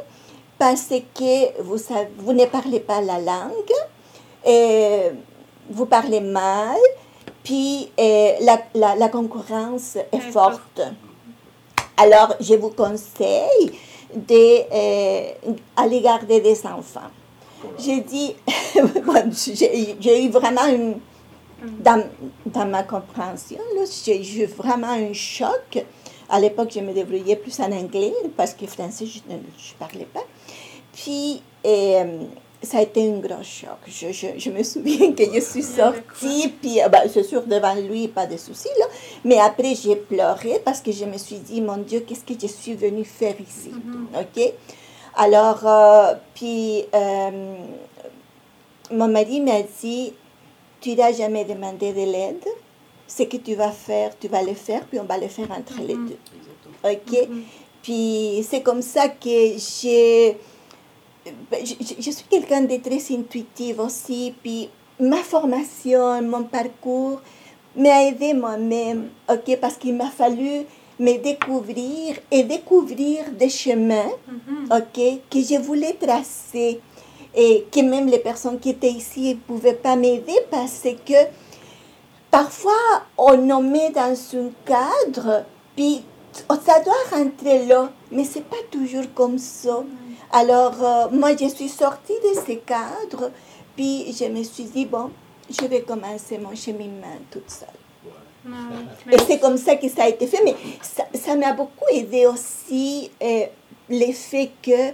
parce 0.58 0.88
que 1.14 1.62
vous, 1.62 1.78
savez, 1.78 2.08
vous 2.18 2.32
ne 2.32 2.46
parlez 2.46 2.80
pas 2.80 3.00
la 3.00 3.20
langue. 3.20 3.74
Et 4.44 5.10
vous 5.70 5.86
parlez 5.86 6.20
mal, 6.20 6.78
puis 7.44 7.90
euh, 7.98 8.32
la, 8.40 8.58
la, 8.74 8.96
la, 8.96 9.08
concurrence 9.08 9.96
est 9.96 10.20
forte. 10.20 10.80
Alors, 11.96 12.34
je 12.40 12.54
vous 12.54 12.70
conseille 12.70 13.72
d'aller 14.14 14.66
euh, 14.72 16.00
garder 16.00 16.40
des 16.40 16.66
enfants. 16.66 17.10
J'ai 17.78 18.00
dit, 18.00 18.34
j'ai 20.00 20.24
eu 20.24 20.28
vraiment 20.28 20.66
une, 20.66 20.96
dans, 21.80 22.04
dans 22.46 22.66
ma 22.66 22.82
compréhension. 22.82 23.58
J'ai 24.04 24.42
eu 24.42 24.46
vraiment 24.46 24.88
un 24.90 25.12
choc. 25.12 25.84
À 26.28 26.40
l'époque, 26.40 26.70
je 26.74 26.80
me 26.80 26.92
débrouillais 26.92 27.36
plus 27.36 27.58
en 27.60 27.72
anglais 27.72 28.12
parce 28.36 28.54
que 28.54 28.66
français, 28.66 29.06
je 29.06 29.20
ne 29.32 29.38
je 29.56 29.74
parlais 29.78 30.06
pas. 30.12 30.24
Puis, 30.92 31.42
euh, 31.64 32.24
ça 32.62 32.78
a 32.78 32.82
été 32.82 33.08
un 33.08 33.18
gros 33.18 33.42
choc. 33.42 33.78
Je, 33.86 34.12
je, 34.12 34.26
je 34.36 34.50
me 34.50 34.62
souviens 34.62 35.12
que 35.12 35.24
je 35.32 35.40
suis 35.40 35.62
sortie, 35.62 36.52
puis 36.60 36.82
euh, 36.82 36.88
ben, 36.88 37.02
c'est 37.12 37.22
sûr, 37.22 37.42
devant 37.46 37.74
lui, 37.74 38.08
pas 38.08 38.26
de 38.26 38.36
soucis, 38.36 38.68
là. 38.78 38.86
Mais 39.24 39.38
après, 39.38 39.74
j'ai 39.74 39.96
pleuré 39.96 40.60
parce 40.64 40.80
que 40.80 40.90
je 40.90 41.04
me 41.04 41.16
suis 41.18 41.38
dit, 41.38 41.60
mon 41.60 41.76
Dieu, 41.78 42.00
qu'est-ce 42.00 42.24
que 42.24 42.34
je 42.40 42.46
suis 42.48 42.74
venue 42.74 43.04
faire 43.04 43.36
ici? 43.40 43.70
Mhm. 43.70 44.08
OK? 44.14 44.52
Alors, 45.16 45.60
euh, 45.66 46.14
puis, 46.34 46.84
euh, 46.94 47.56
mon 48.90 49.08
mari 49.08 49.40
m'a 49.40 49.62
dit, 49.80 50.12
tu 50.80 50.94
n'as 50.94 51.12
jamais 51.12 51.44
demandé 51.44 51.92
de 51.92 52.00
l'aide. 52.12 52.44
Ce 53.06 53.22
que 53.22 53.36
tu 53.38 53.54
vas 53.54 53.70
faire, 53.72 54.18
tu 54.18 54.28
vas 54.28 54.42
le 54.42 54.54
faire, 54.54 54.84
puis 54.84 54.98
on 55.00 55.04
va 55.04 55.18
le 55.18 55.28
faire 55.28 55.50
entre 55.50 55.80
les 55.80 55.94
Mhm. 55.94 56.08
deux. 56.08 56.18
OK? 56.90 57.28
Mhm. 57.28 57.42
Puis 57.82 58.46
c'est 58.48 58.60
comme 58.62 58.82
ça 58.82 59.08
que 59.08 59.54
j'ai... 59.56 60.36
ben, 61.50 61.64
Je, 61.64 62.10
suis 62.10 62.24
quelqu'un 62.30 62.62
de 62.62 62.76
très 62.76 63.00
intuitif 63.14 63.78
aussi, 63.78 64.34
puis 64.42 64.68
ma 65.00 65.18
formation, 65.18 66.20
mon 66.22 66.44
parcours 66.44 67.20
m'a 67.76 68.04
aidé 68.04 68.34
moi-même, 68.34 69.08
ok, 69.28 69.56
parce 69.60 69.76
qu'il 69.76 69.94
m'a 69.94 70.10
fallu 70.10 70.64
me 70.98 71.16
découvrir 71.18 72.16
et 72.30 72.42
découvrir 72.44 73.30
des 73.32 73.48
chemins, 73.48 74.10
Mhm. 74.26 74.68
ok, 74.72 75.20
que 75.30 75.40
je 75.40 75.58
voulais 75.58 75.94
tracer 75.94 76.80
et 77.34 77.66
que 77.70 77.80
même 77.80 78.06
les 78.08 78.18
personnes 78.18 78.58
qui 78.58 78.70
étaient 78.70 78.90
ici 78.90 79.34
ne 79.34 79.34
pouvaient 79.34 79.74
pas 79.74 79.96
m'aider 79.96 80.38
parce 80.50 80.82
que 81.06 81.14
parfois 82.30 82.72
on 83.16 83.36
nous 83.36 83.60
met 83.62 83.90
dans 83.90 84.14
un 84.34 84.50
cadre, 84.64 85.44
puis 85.76 86.02
ça 86.64 86.80
doit 86.80 86.94
rentrer 87.16 87.66
là, 87.66 87.90
mais 88.10 88.24
c'est 88.24 88.44
pas 88.44 88.56
toujours 88.70 89.12
comme 89.14 89.38
ça. 89.38 89.82
Alors, 90.30 90.74
euh, 90.84 91.06
moi, 91.10 91.30
je 91.40 91.46
suis 91.48 91.70
sortie 91.70 92.12
de 92.22 92.38
ce 92.38 92.52
cadre, 92.58 93.30
puis 93.76 94.12
je 94.12 94.26
me 94.26 94.42
suis 94.42 94.64
dit, 94.64 94.84
bon, 94.84 95.10
je 95.48 95.64
vais 95.66 95.80
commencer 95.80 96.36
mon 96.38 96.54
cheminement 96.54 97.16
toute 97.30 97.50
seule. 97.50 97.68
Et 99.12 99.16
c'est 99.26 99.38
comme 99.38 99.56
ça 99.58 99.76
que 99.76 99.88
ça 99.88 100.04
a 100.04 100.08
été 100.08 100.26
fait, 100.26 100.42
mais 100.44 100.54
ça 101.18 101.36
m'a 101.36 101.52
beaucoup 101.52 101.84
aidé 101.92 102.26
aussi 102.26 103.10
euh, 103.22 103.44
le 103.88 104.12
fait 104.12 104.50
que 104.62 104.92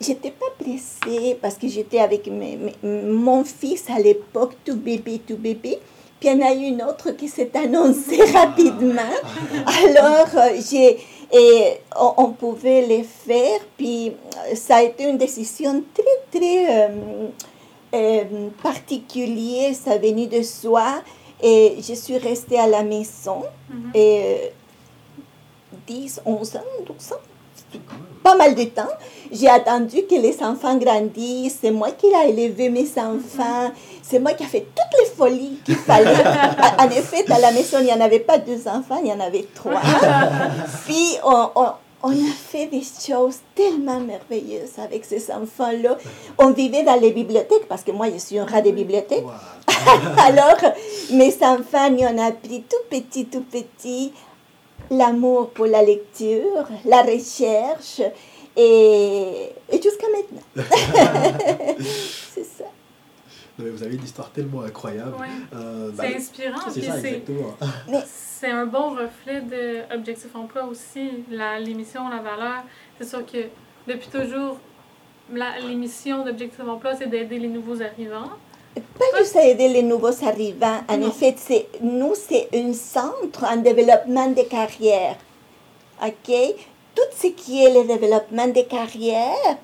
j'étais 0.00 0.30
pas 0.32 0.46
pressée 0.58 1.36
parce 1.40 1.54
que 1.56 1.68
j'étais 1.68 1.98
avec 2.00 2.26
mes- 2.26 2.56
mes- 2.56 3.02
mon 3.02 3.44
fils 3.44 3.84
à 3.88 3.98
l'époque, 4.00 4.54
tout 4.64 4.76
bébé, 4.76 5.20
tout 5.26 5.36
bébé. 5.36 5.78
Puis 6.18 6.28
il 6.30 6.38
y 6.38 6.42
en 6.42 6.46
a 6.46 6.52
eu 6.54 6.58
une 6.66 6.82
autre 6.82 7.10
qui 7.12 7.28
s'est 7.28 7.50
annoncée 7.56 8.22
rapidement. 8.32 9.02
Alors, 9.84 10.28
euh, 10.36 10.60
j'ai, 10.70 10.98
et 11.32 11.78
on, 11.98 12.12
on 12.18 12.30
pouvait 12.30 12.86
les 12.86 13.02
faire. 13.02 13.60
Puis 13.76 14.08
euh, 14.10 14.54
ça 14.54 14.76
a 14.76 14.82
été 14.82 15.04
une 15.04 15.18
décision 15.18 15.82
très, 15.94 16.38
très 16.40 16.90
euh, 17.94 18.48
particulière. 18.62 19.74
Ça 19.74 19.98
venu 19.98 20.26
de 20.26 20.42
soi. 20.42 21.02
Et 21.42 21.76
je 21.86 21.94
suis 21.94 22.18
restée 22.18 22.58
à 22.58 22.66
la 22.66 22.82
maison. 22.82 23.42
Mhm. 23.68 23.90
Et 23.94 24.22
euh, 24.22 24.48
10, 25.86 26.20
11 26.24 26.56
ans, 26.56 26.60
12 26.86 27.12
ans, 27.12 27.80
pas 28.22 28.36
mal 28.36 28.54
de 28.54 28.64
temps. 28.64 28.88
J'ai 29.32 29.48
attendu 29.48 30.02
que 30.08 30.14
les 30.14 30.40
enfants 30.42 30.76
grandissent. 30.76 31.58
C'est 31.60 31.70
moi 31.70 31.90
qui 31.92 32.06
ai 32.06 32.28
élevé 32.30 32.68
mes 32.68 32.86
enfants. 32.98 33.72
C'est 34.02 34.18
moi 34.18 34.32
qui 34.34 34.44
ai 34.44 34.46
fait 34.46 34.66
toutes 34.76 35.00
les 35.00 35.06
folies 35.06 35.58
qu'il 35.64 35.76
fallait. 35.76 36.12
En 36.78 36.88
effet, 36.90 37.24
à 37.32 37.38
la 37.38 37.50
maison, 37.50 37.78
il 37.80 37.86
n'y 37.86 37.92
en 37.92 38.00
avait 38.00 38.20
pas 38.20 38.38
deux 38.38 38.68
enfants, 38.68 39.00
il 39.02 39.08
y 39.08 39.12
en 39.12 39.20
avait 39.20 39.46
trois. 39.54 39.80
Puis, 40.86 41.16
on, 41.24 41.48
on- 41.56 41.72
on 42.04 42.10
a 42.10 42.32
fait 42.50 42.66
des 42.66 42.82
choses 42.82 43.36
tellement 43.54 44.00
merveilleuses 44.00 44.76
avec 44.78 45.04
ces 45.04 45.30
enfants-là. 45.30 45.96
On 46.36 46.50
vivait 46.50 46.82
dans 46.82 46.96
les 47.00 47.12
bibliothèques, 47.12 47.68
parce 47.68 47.82
que 47.84 47.92
moi, 47.92 48.08
je 48.12 48.18
suis 48.18 48.38
un 48.40 48.44
rat 48.44 48.60
des 48.60 48.72
bibliothèques. 48.72 49.24
Alors, 50.18 50.56
mes 51.12 51.34
enfants, 51.42 51.94
ils 51.96 52.04
ont 52.06 52.18
appris 52.26 52.62
tout 52.62 52.76
petit, 52.90 53.26
tout 53.26 53.42
petit, 53.42 54.12
l'amour 54.90 55.50
pour 55.50 55.66
la 55.66 55.82
lecture, 55.82 56.66
la 56.84 57.02
recherche, 57.02 58.00
et, 58.56 59.48
et 59.70 59.82
jusqu'à 59.82 60.06
maintenant. 60.08 60.64
c'est 62.34 62.44
ça. 62.44 62.64
Non, 63.58 63.64
mais 63.64 63.70
Vous 63.70 63.82
avez 63.82 63.94
une 63.96 64.04
histoire 64.04 64.30
tellement 64.30 64.62
incroyable. 64.62 65.14
Ouais. 65.18 65.26
Euh, 65.54 65.90
bah, 65.92 66.04
C'est 66.06 66.16
inspirant, 66.16 66.70
c'est 66.70 66.82
ça, 66.82 66.92
c'est 67.00 67.08
exactement. 67.08 67.54
c'est 68.06 68.50
un 68.50 68.66
bon 68.66 68.90
reflet 68.90 69.40
de 69.42 69.94
Objectif 69.94 70.34
Emploi 70.34 70.64
aussi, 70.64 71.10
la- 71.30 71.58
l'émission 71.60 72.08
La 72.08 72.18
Valeur. 72.18 72.62
C'est 72.98 73.08
sûr 73.08 73.24
que 73.26 73.38
depuis 73.86 74.08
toujours, 74.08 74.58
l'émission 75.66 76.24
d'Objectif 76.24 76.60
Emploi, 76.66 76.94
c'est 76.96 77.08
d'aider 77.08 77.38
les 77.38 77.48
nouveaux 77.48 77.80
arrivants. 77.82 78.30
Pas 78.74 79.18
juste 79.18 79.36
à 79.36 79.44
aider 79.46 79.68
les 79.68 79.82
nouveaux 79.82 80.24
arrivants. 80.24 80.80
En 80.88 80.96
Non. 80.96 81.08
effet, 81.08 81.34
c'est, 81.36 81.66
nous, 81.82 82.14
c'est 82.14 82.48
un 82.54 82.72
centre 82.72 83.44
en 83.44 83.56
développement 83.56 84.28
de 84.28 84.42
carrière. 84.42 85.16
OK? 86.02 86.32
Tout 86.94 87.02
ce 87.16 87.28
qui 87.28 87.64
est 87.64 87.70
le 87.72 87.84
développement 87.86 88.48
de 88.48 88.62
carrière, 88.62 89.58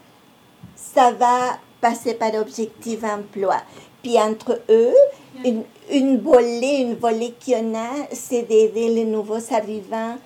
ça 0.76 1.10
va 1.12 1.58
passer 1.80 2.14
par 2.14 2.34
objectif 2.34 3.02
emploi. 3.04 3.56
Puis 4.02 4.18
entre 4.18 4.60
eux, 4.70 4.94
une, 5.44 5.62
une 5.90 6.18
volée, 6.20 6.78
une 6.80 6.94
volée 6.94 7.34
qu'il 7.38 7.54
y 7.54 7.56
en 7.56 7.74
a, 7.74 7.90
c'est 8.12 8.42
d'aider 8.42 8.88
les 8.88 9.04
nouveaux 9.04 9.42
arrivants 9.52 10.16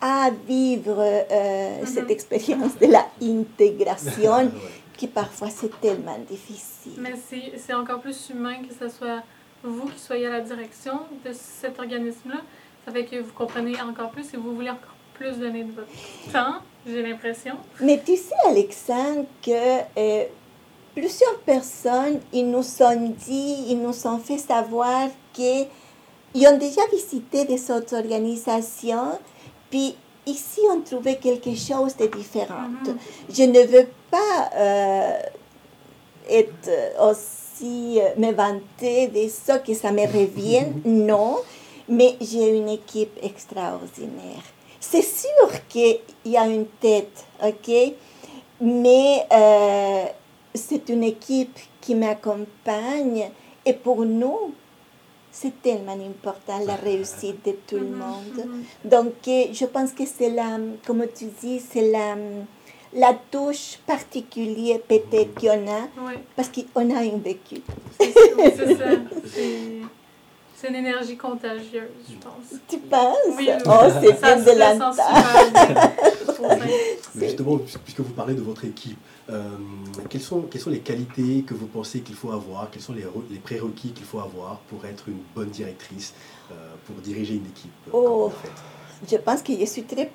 à 0.00 0.30
vivre 0.48 0.96
euh, 0.98 1.78
cette 1.86 2.10
expérience 2.10 2.76
de 2.80 2.86
la 2.86 3.06
intégration 3.22 4.44
Ouais. 4.44 4.50
Qui 4.96 5.06
parfois 5.06 5.48
c'est 5.50 5.80
tellement 5.80 6.18
difficile. 6.18 6.92
Mais 6.98 7.14
c'est 7.56 7.74
encore 7.74 8.00
plus 8.00 8.30
humain 8.30 8.56
que 8.68 8.74
ce 8.74 8.88
soit 8.88 9.22
vous 9.62 9.88
qui 9.88 9.98
soyez 9.98 10.26
à 10.26 10.30
la 10.30 10.40
direction 10.40 11.00
de 11.24 11.32
cet 11.32 11.78
organisme-là. 11.78 12.40
Ça 12.84 12.92
fait 12.92 13.04
que 13.04 13.16
vous 13.20 13.32
comprenez 13.32 13.80
encore 13.80 14.10
plus 14.10 14.34
et 14.34 14.36
vous 14.36 14.54
voulez 14.54 14.70
encore 14.70 14.96
plus 15.14 15.38
donner 15.38 15.64
de 15.64 15.72
votre 15.72 16.32
temps, 16.32 16.60
j'ai 16.86 17.02
l'impression. 17.02 17.54
Mais 17.80 18.02
tu 18.04 18.16
sais, 18.16 18.34
Alexandre, 18.48 19.26
que 19.42 19.80
euh, 19.96 20.24
plusieurs 20.94 21.38
personnes, 21.40 22.20
ils 22.32 22.50
nous 22.50 22.82
ont 22.82 23.14
dit, 23.26 23.66
ils 23.68 23.80
nous 23.80 24.06
ont 24.06 24.18
fait 24.18 24.38
savoir 24.38 25.08
qu'ils 25.32 25.68
ont 26.34 26.58
déjà 26.58 26.80
visité 26.92 27.44
des 27.44 27.70
autres 27.70 27.94
organisations, 27.94 29.18
puis 29.70 29.94
ici, 30.26 30.60
on 30.70 30.80
trouvait 30.80 31.16
quelque 31.16 31.54
chose 31.54 31.96
de 31.96 32.06
différent. 32.06 32.68
Mhm. 32.68 32.98
Je 33.30 33.42
ne 33.44 33.66
veux 33.66 33.88
pas 34.12 34.50
euh, 34.54 35.18
être 36.28 36.70
aussi, 37.08 37.98
euh, 38.00 38.10
me 38.18 38.30
vanter 38.32 39.08
de 39.08 39.28
ça, 39.28 39.58
que 39.58 39.74
ça 39.74 39.90
me 39.92 40.02
revienne, 40.06 40.80
non, 40.84 41.38
mais 41.88 42.16
j'ai 42.20 42.56
une 42.56 42.68
équipe 42.68 43.18
extraordinaire. 43.22 44.44
C'est 44.80 45.02
sûr 45.02 45.48
qu'il 45.68 45.98
y 46.26 46.36
a 46.36 46.46
une 46.46 46.66
tête, 46.80 47.24
ok, 47.42 47.68
mais 48.60 49.26
euh, 49.32 50.04
c'est 50.54 50.88
une 50.90 51.04
équipe 51.04 51.58
qui 51.80 51.94
m'accompagne 51.94 53.30
et 53.64 53.72
pour 53.72 54.04
nous, 54.04 54.52
c'est 55.30 55.62
tellement 55.62 55.92
important 56.12 56.58
la 56.66 56.76
réussite 56.76 57.44
de 57.46 57.52
tout 57.66 57.76
le 57.76 57.86
Mhm, 57.86 57.96
monde. 57.96 58.38
mhm. 58.46 58.64
Donc, 58.84 59.12
je 59.26 59.64
pense 59.66 59.92
que 59.92 60.04
c'est 60.04 60.30
la, 60.30 60.58
comme 60.86 61.04
tu 61.16 61.26
dis, 61.40 61.58
c'est 61.60 61.90
la, 61.90 62.16
la 62.94 63.14
touche 63.30 63.78
particulière 63.86 64.78
peut-être 64.86 65.34
qu'il 65.34 65.48
y 65.48 65.50
en 65.50 65.66
a, 65.68 65.88
Oui, 66.06 66.14
parce 66.36 66.48
qu'on 66.50 66.90
a 66.94 66.98
un 66.98 67.18
vécu. 67.18 67.62
c'est 67.98 68.76
ça. 68.76 68.84
C'est- 69.26 70.68
une 70.68 70.76
énergie 70.76 71.16
contagieuse, 71.16 71.90
je 72.08 72.14
pense. 72.18 72.60
Tu 72.68 72.78
penses? 72.78 73.16
Oui, 73.36 73.48
oui. 73.48 73.62
Oh, 73.66 73.88
c'est 74.00 74.16
Ça 74.20 74.36
bien 74.36 74.44
de 74.54 74.58
la 74.58 74.72
ressent 74.74 74.92
super 74.92 75.50
bien. 75.74 75.74
Trop 76.34 76.48
bien. 76.54 76.66
Mais 77.16 77.26
justement, 77.26 77.58
puis- 77.58 77.74
puisque 77.84 77.98
vous 78.00 78.12
parlez 78.12 78.34
de 78.34 78.42
votre 78.42 78.64
équipe, 78.64 78.96
euh, 79.28 79.42
quelles, 80.08 80.20
sont, 80.20 80.42
quelles 80.42 80.60
sont 80.60 80.70
les 80.70 80.78
qualités 80.78 81.42
que 81.42 81.54
vous 81.54 81.66
pensez 81.66 81.98
qu'il 82.02 82.14
faut 82.14 82.30
avoir? 82.30 82.70
Quels 82.70 82.80
sont 82.80 82.92
les, 82.92 83.02
re- 83.02 83.24
les 83.28 83.38
prérequis 83.40 83.90
qu'il 83.90 84.04
faut 84.06 84.20
avoir 84.20 84.58
pour 84.70 84.84
être 84.86 85.08
une 85.08 85.18
bonne 85.34 85.48
directrice, 85.50 86.14
euh, 86.52 86.54
pour 86.86 86.94
diriger 87.02 87.34
une 87.34 87.46
équipe 87.46 87.72
euh, 87.88 87.90
Oh. 87.94 88.32
Je 89.10 89.16
pense 89.16 89.42
que 89.42 89.52
je 89.58 89.64
suis 89.64 89.82
très, 89.82 90.12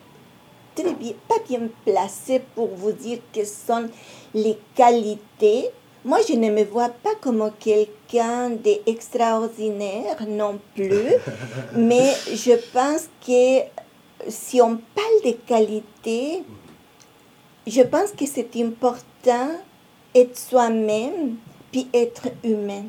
très 0.78 0.94
bien, 0.94 1.14
pas 1.28 1.40
bien 1.48 1.68
placée 1.86 2.42
pour 2.56 2.70
vous 2.76 2.92
dire 2.92 3.20
quelles 3.32 3.48
sont 3.48 3.90
les 4.34 4.58
qualités. 4.76 5.70
Moi, 6.06 6.20
je 6.28 6.34
ne 6.36 6.50
me 6.52 6.64
vois 6.64 6.90
pas 6.90 7.16
comme 7.20 7.52
quelqu'un 7.60 8.52
d'extraordinaire 8.52 10.26
non 10.28 10.60
plus, 10.76 11.14
mais 11.76 12.14
je 12.34 12.54
pense 12.72 13.10
que 13.26 13.62
si 14.30 14.62
on 14.62 14.78
parle 14.96 15.22
de 15.26 15.32
qualité, 15.46 16.44
je 17.66 17.82
pense 17.82 18.12
que 18.12 18.26
c'est 18.26 18.56
important 18.58 19.52
être 20.16 20.38
soi-même 20.38 21.36
puis 21.72 21.88
être 21.94 22.28
humain. 22.44 22.86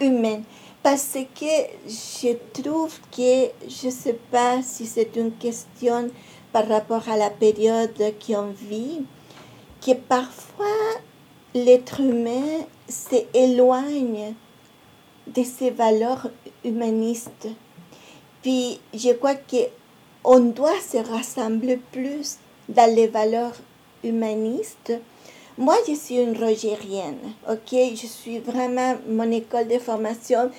Oui. 0.00 0.06
humaine. 0.06 0.44
Parce 0.82 1.16
que 1.34 1.46
je 1.88 2.34
trouve 2.52 2.92
que, 3.10 3.48
je 3.66 3.86
ne 3.86 3.90
sais 3.90 4.18
pas 4.30 4.62
si 4.62 4.86
c'est 4.86 5.16
une 5.16 5.32
question 5.32 6.10
par 6.54 6.68
rapport 6.68 7.08
à 7.08 7.16
la 7.16 7.30
période 7.30 8.00
qu'on 8.24 8.52
vit, 8.70 9.02
que 9.84 9.90
parfois 9.92 11.00
l'être 11.52 11.98
humain 11.98 12.60
s'éloigne 12.88 14.34
de 15.26 15.42
ses 15.42 15.70
valeurs 15.70 16.30
humanistes. 16.64 17.48
Puis 18.40 18.78
je 18.94 19.10
crois 19.14 19.34
qu'on 19.34 20.38
doit 20.38 20.80
se 20.80 20.98
rassembler 20.98 21.80
plus 21.90 22.38
dans 22.68 22.94
les 22.94 23.08
valeurs 23.08 23.56
humanistes. 24.04 24.92
Moi, 25.58 25.74
je 25.88 25.94
suis 25.94 26.18
une 26.18 26.38
rogérienne, 26.38 27.32
ok? 27.50 27.72
Je 27.72 28.06
suis 28.06 28.38
vraiment 28.38 28.94
mon 29.08 29.30
école 29.32 29.66
de 29.66 29.80
formation. 29.80 30.52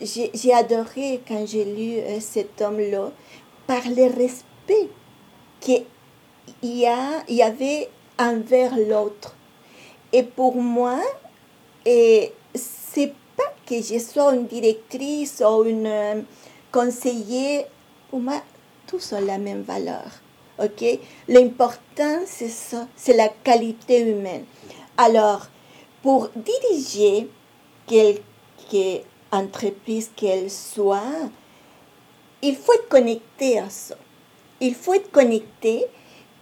J'ai 0.00 0.52
adoré 0.52 1.20
quand 1.28 1.46
j'ai 1.46 1.64
lu 1.64 1.98
euh, 1.98 2.18
cet 2.18 2.60
homme-là 2.60 3.12
par 3.68 3.82
le 3.88 4.06
respect 4.06 4.88
qu'il 5.60 5.84
y, 6.62 6.86
y 7.28 7.42
avait 7.42 7.88
envers 8.18 8.76
l'autre. 8.76 9.34
Et 10.12 10.22
pour 10.22 10.56
moi, 10.56 11.00
et 11.84 12.32
c'est 12.54 13.12
pas 13.36 13.52
que 13.66 13.76
je 13.82 13.98
sois 13.98 14.34
une 14.34 14.46
directrice 14.46 15.42
ou 15.46 15.64
une 15.64 15.86
euh, 15.86 16.20
conseillère. 16.72 17.64
Pour 18.10 18.20
moi, 18.20 18.42
tous 18.86 19.12
ont 19.12 19.24
la 19.24 19.38
même 19.38 19.62
valeur. 19.62 20.06
OK? 20.58 20.84
L'important, 21.28 22.20
c'est 22.26 22.48
ça, 22.48 22.88
c'est 22.96 23.16
la 23.16 23.28
qualité 23.28 24.00
humaine. 24.00 24.44
Alors, 24.96 25.48
pour 26.02 26.30
diriger 26.34 27.28
quelque 27.86 29.02
entreprise 29.30 30.10
qu'elle 30.16 30.50
soit, 30.50 31.28
il 32.42 32.56
faut 32.56 32.72
être 32.72 32.88
connecté 32.88 33.58
à 33.58 33.68
ça. 33.68 33.96
Il 34.60 34.74
faut 34.74 34.94
être 34.94 35.10
connecté. 35.10 35.86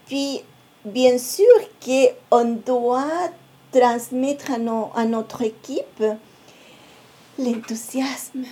Puis, 0.07 0.43
bien 0.85 1.19
sûr 1.19 1.47
qu'on 1.85 2.57
doit 2.65 3.31
transmettre 3.73 4.53
à, 4.53 5.01
à 5.01 5.05
notre 5.05 5.43
équipe 5.43 6.05
l'enthousiasme. 7.39 8.45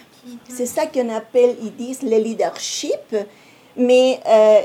C'est 0.49 0.67
ça 0.67 0.87
qu'on 0.87 1.09
appelle, 1.09 1.57
ils 1.63 1.75
disent, 1.75 2.03
le 2.03 2.17
leadership. 2.17 3.17
Mais 3.77 4.21
euh, 4.27 4.61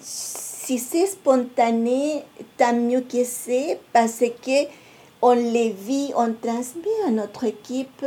si 0.00 0.78
c'est 0.78 1.06
spontané, 1.06 2.22
tant 2.56 2.74
mieux 2.74 3.00
que 3.00 3.24
c'est, 3.24 3.78
parce 3.92 4.20
que 4.20 4.68
on 5.20 5.32
les 5.32 5.70
vit, 5.70 6.12
on 6.16 6.34
transmet 6.34 7.06
à 7.06 7.10
notre 7.10 7.44
équipe 7.44 8.04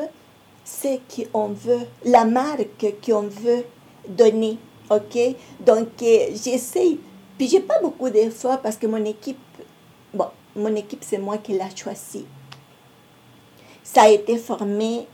ce 0.63 0.99
qu'on 1.31 1.47
veut, 1.47 1.87
la 2.05 2.25
marque 2.25 2.85
qu'on 3.05 3.23
veut 3.23 3.63
donner. 4.07 4.57
OK? 4.89 5.35
Donc, 5.59 5.87
euh, 6.01 6.27
j'essaie. 6.43 6.97
Puis, 7.37 7.47
j'ai 7.47 7.59
pas 7.59 7.79
beaucoup 7.81 8.09
d'efforts 8.09 8.61
parce 8.61 8.77
que 8.77 8.87
mon 8.87 9.03
équipe, 9.05 9.37
bon, 10.13 10.27
mon 10.55 10.75
équipe, 10.75 11.03
c'est 11.03 11.17
moi 11.17 11.37
qui 11.37 11.53
l'ai 11.53 11.75
choisi. 11.75 12.25
Ça 13.83 14.03
a 14.03 14.09
été 14.09 14.37
formé 14.37 15.07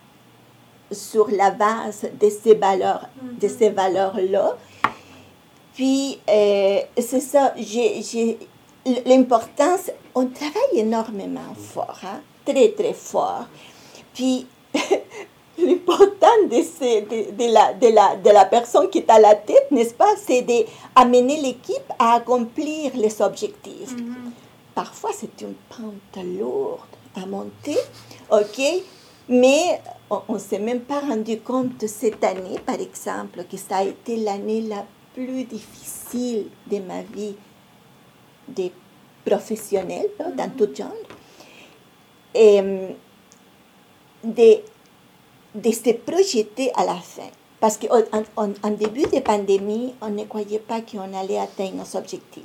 sur 0.91 1.29
la 1.29 1.51
base 1.51 2.07
de 2.19 2.29
ces 2.29 2.55
valeurs, 2.55 3.07
de 3.21 3.47
mhm. 3.47 3.57
ces 3.57 3.69
valeurs-là. 3.69 4.57
Puis, 5.73 6.19
euh, 6.29 6.79
c'est 6.97 7.19
ça, 7.19 7.53
j'ai, 7.57 8.37
l'importance, 9.05 9.91
on 10.13 10.27
travaille 10.27 10.79
énormément 10.79 11.53
fort, 11.57 11.99
hein, 12.03 12.21
très, 12.45 12.69
très 12.69 12.93
fort. 12.93 13.45
Puis, 14.13 14.45
l'important 15.57 16.27
de, 16.49 16.49
de, 16.49 17.31
de, 17.31 17.53
la, 17.53 17.73
de, 17.73 17.87
la, 17.87 18.15
de 18.15 18.29
la 18.29 18.45
personne 18.45 18.89
qui 18.89 18.99
est 18.99 19.09
à 19.09 19.19
la 19.19 19.35
tête, 19.35 19.69
n'est-ce 19.71 19.93
pas, 19.93 20.15
c'est 20.25 20.41
d'amener 20.41 21.41
l'équipe 21.41 21.91
à 21.99 22.15
accomplir 22.15 22.91
les 22.95 23.21
objectifs. 23.21 23.95
Mhm. 23.95 24.31
Parfois, 24.73 25.11
c'est 25.13 25.41
une 25.41 25.53
pente 25.69 26.23
lourde 26.23 26.79
à 27.15 27.25
monter, 27.25 27.77
OK? 28.31 28.61
Mais 29.29 29.79
on 30.09 30.33
ne 30.33 30.39
s'est 30.39 30.59
même 30.59 30.81
pas 30.81 30.99
rendu 30.99 31.39
compte 31.39 31.85
cette 31.87 32.23
année, 32.23 32.59
par 32.65 32.79
exemple, 32.79 33.43
que 33.49 33.55
ça 33.57 33.77
a 33.77 33.83
été 33.83 34.17
l'année 34.17 34.61
la 34.61 34.85
plus 35.13 35.43
difficile 35.43 36.47
de 36.69 36.79
ma 36.79 37.03
vie 37.03 37.35
de 38.47 38.69
professionnelle, 39.25 40.09
dans 40.35 40.49
tout 40.57 40.73
genre. 40.75 40.91
Et 42.33 42.61
de, 44.23 44.57
de 45.55 45.71
se 45.71 45.91
projeter 45.93 46.71
à 46.75 46.85
la 46.85 46.95
fin. 46.95 47.29
Parce 47.59 47.77
qu'en 47.77 48.71
début 48.71 49.03
de 49.03 49.19
pandémie, 49.19 49.93
on 50.01 50.09
ne 50.09 50.23
croyait 50.25 50.59
pas 50.59 50.81
qu'on 50.81 51.13
allait 51.17 51.39
atteindre 51.39 51.75
nos 51.75 51.97
objectifs 51.97 52.43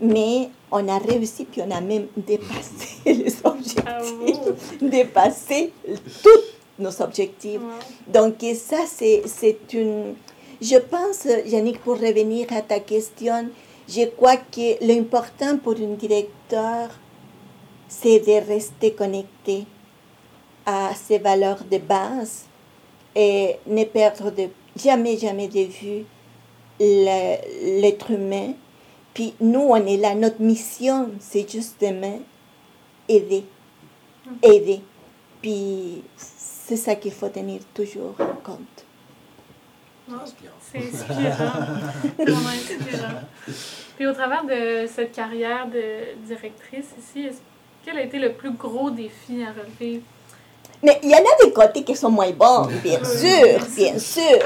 mais 0.00 0.50
on 0.70 0.86
a 0.88 0.98
réussi, 0.98 1.44
puis 1.44 1.62
on 1.62 1.70
a 1.70 1.80
même 1.80 2.06
dépassé 2.16 2.98
les 3.06 3.34
objectifs, 3.44 3.84
ah 3.86 4.00
dépassé 4.80 5.72
tous 6.22 6.44
nos 6.78 7.02
objectifs. 7.02 7.60
Donc 8.06 8.44
ça, 8.54 8.84
c'est 8.86 9.22
une... 9.72 10.14
Je 10.60 10.76
pense, 10.76 11.26
Yannick, 11.46 11.80
pour 11.80 11.94
revenir 11.94 12.52
à 12.52 12.62
ta 12.62 12.80
question, 12.80 13.48
je 13.88 14.06
crois 14.06 14.36
que 14.36 14.84
l'important 14.84 15.56
pour 15.58 15.74
un 15.74 15.94
directeur, 15.94 16.90
c'est 17.88 18.20
de 18.20 18.46
rester 18.46 18.92
connecté 18.92 19.64
à 20.68 20.94
ses 20.94 21.18
valeurs 21.18 21.64
de 21.64 21.78
base 21.78 22.44
et 23.14 23.56
ne 23.66 23.84
perdre 23.84 24.30
de, 24.30 24.48
jamais, 24.76 25.16
jamais 25.16 25.48
de 25.48 25.64
vue 25.64 26.04
l'être 26.78 28.10
humain 28.10 28.52
puis 29.18 29.34
nous, 29.40 29.62
on 29.70 29.84
est 29.84 29.96
là, 29.96 30.14
notre 30.14 30.40
mission, 30.40 31.10
c'est 31.18 31.50
justement 31.50 32.20
aider. 33.08 33.42
Aider. 34.44 34.80
Puis 35.42 36.04
c'est 36.16 36.76
ça 36.76 36.94
qu'il 36.94 37.10
faut 37.10 37.28
tenir 37.28 37.62
toujours 37.74 38.14
en 38.20 38.36
compte. 38.36 38.84
C'est 40.70 40.78
inspirant. 40.78 41.64
vraiment 42.16 42.48
inspirant. 42.48 43.20
Puis 43.96 44.06
au 44.06 44.12
travers 44.12 44.44
de 44.44 44.86
cette 44.86 45.10
carrière 45.10 45.66
de 45.66 46.16
directrice 46.24 46.86
ici, 47.00 47.30
quel 47.84 47.98
a 47.98 48.02
été 48.02 48.20
le 48.20 48.34
plus 48.34 48.52
gros 48.52 48.90
défi 48.90 49.42
à 49.42 49.50
relever? 49.50 50.00
Mais 50.82 51.00
il 51.02 51.10
y 51.10 51.14
en 51.14 51.18
a 51.18 51.44
des 51.44 51.52
côtés 51.52 51.82
qui 51.82 51.96
sont 51.96 52.10
moins 52.10 52.30
bons, 52.30 52.68
bien 52.82 53.02
sûr, 53.04 53.58
bien 53.76 53.98
sûr. 53.98 54.38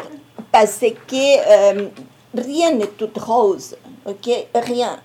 Parce 0.51 0.79
que 0.79 1.75
euh, 1.75 1.88
rien 2.35 2.73
n'est 2.73 2.87
tout 2.87 3.11
rose 3.16 3.77
ok? 4.07 4.47
Rien. 4.55 5.01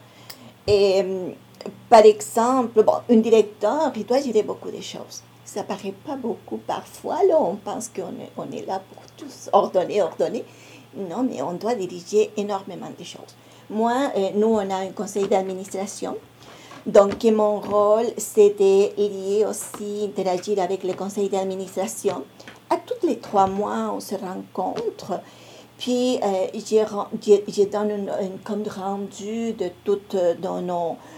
Et 0.67 1.03
par 1.89 2.05
exemple, 2.05 2.83
bon, 2.83 2.93
un 3.09 3.17
directeur, 3.17 3.91
il 3.95 4.05
doit 4.05 4.21
gérer 4.21 4.43
beaucoup 4.43 4.71
de 4.71 4.81
choses. 4.81 5.23
Ça 5.45 5.63
paraît 5.63 5.93
pas 6.05 6.15
beaucoup 6.15 6.57
parfois, 6.57 7.23
là, 7.27 7.37
on 7.39 7.55
pense 7.55 7.87
qu'on 7.87 8.01
est, 8.21 8.31
on 8.35 8.51
est 8.51 8.65
là 8.65 8.81
pour 8.93 9.01
tous 9.15 9.49
ordonner, 9.53 10.01
ordonner. 10.01 10.43
Non, 10.95 11.23
mais 11.23 11.41
on 11.41 11.53
doit 11.53 11.75
diriger 11.75 12.31
énormément 12.35 12.91
de 12.97 13.03
choses. 13.03 13.35
Moi, 13.69 14.11
euh, 14.15 14.29
nous, 14.35 14.47
on 14.47 14.69
a 14.69 14.75
un 14.75 14.89
conseil 14.89 15.27
d'administration. 15.27 16.17
Donc, 16.87 17.23
mon 17.25 17.59
rôle, 17.59 18.05
de 18.15 18.95
lier 18.97 19.45
aussi, 19.45 20.05
interagir 20.05 20.59
avec 20.59 20.83
le 20.83 20.93
conseil 20.93 21.29
d'administration. 21.29 22.23
À 22.69 22.77
tous 22.77 23.05
les 23.05 23.19
trois 23.19 23.47
mois, 23.47 23.91
on 23.93 23.99
se 23.99 24.15
rencontre 24.15 25.21
puis, 25.77 26.19
euh, 26.23 26.47
j'ai 27.47 27.65
donné 27.67 27.93
un, 27.93 28.37
compte 28.43 28.67
rendu 28.67 29.53
de 29.53 29.69
tout 29.83 29.99
euh, 30.15 30.33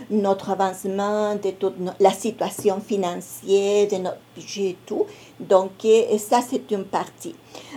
notre 0.10 0.50
avancement, 0.50 1.36
de 1.36 1.52
toute 1.52 1.76
la 2.00 2.12
situation 2.12 2.82
financière, 2.82 3.88
de 3.88 3.96
notre 3.98 4.20
budget 4.36 4.72
et 4.72 4.78
tout. 4.86 5.06
Donc, 5.40 5.72
ça, 6.18 6.42
c'est 6.48 6.70
une 6.72 6.84
partie. 6.84 7.36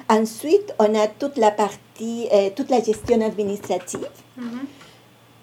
Ensuite, 0.09 0.75
on 0.81 0.93
a 0.97 1.07
toute 1.07 1.37
la 1.37 1.53
partie, 1.53 2.29
euh, 2.33 2.51
toute 2.55 2.71
la 2.71 2.83
gestion 2.83 3.21
administrative, 3.21 4.09
mm-hmm. 4.39 4.43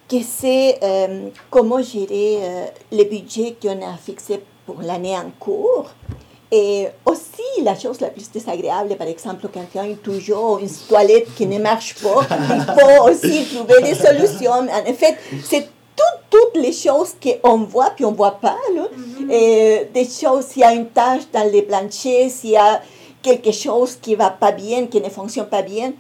Que 0.10 0.18
c'est 0.24 0.80
comment 1.50 1.82
gérer 1.82 2.40
le 2.92 3.04
budget 3.04 3.56
qu'on 3.62 3.82
a 3.82 3.96
fixé 3.98 4.42
pour 4.66 4.82
l'année 4.82 5.16
en 5.16 5.30
cours 5.40 5.92
et 6.52 6.88
aussi, 7.06 7.62
la 7.64 7.78
chose 7.78 8.02
la 8.02 8.08
plus 8.08 8.32
désagréable, 8.32 8.96
par 8.96 9.08
exemple, 9.08 9.48
quand 9.54 9.62
il 9.76 9.90
y 9.90 9.94
a 9.94 9.96
toujours 9.98 10.58
une 10.60 10.70
toilette 10.88 11.34
qui 11.36 11.46
ne 11.46 11.60
marche 11.60 11.96
pas, 12.02 12.22
il 12.56 12.62
faut 12.62 13.08
aussi 13.08 13.46
trouver 13.54 13.82
des 13.84 13.94
solutions. 13.94 14.52
En 14.52 14.86
effet, 14.86 15.16
c'est 15.44 15.68
toutes 16.30 16.62
les 16.62 16.74
choses 16.74 17.16
qu'on 17.22 17.58
voit 17.60 17.92
puis 17.96 18.06
on 18.06 18.12
ne 18.12 18.16
voit 18.16 18.40
pas. 18.40 18.56
Mm-hmm. 18.72 19.32
Et 19.32 19.90
des 19.94 20.06
choses, 20.06 20.46
s'il 20.46 20.62
y 20.62 20.66
a 20.66 20.74
une 20.74 20.88
tâche 20.88 21.24
dans 21.34 21.50
les 21.52 21.62
planchers, 21.62 22.30
s'il 22.30 22.52
y 22.52 22.58
a 22.58 22.82
quelque 23.22 23.52
chose 23.52 23.98
qui 24.02 24.12
ne 24.12 24.18
va 24.18 24.30
pas 24.30 24.52
bien, 24.52 24.88
qui 24.88 25.02
ne 25.02 25.10
fonctionne 25.10 25.48
pas 25.48 25.62
bien, 25.62 25.94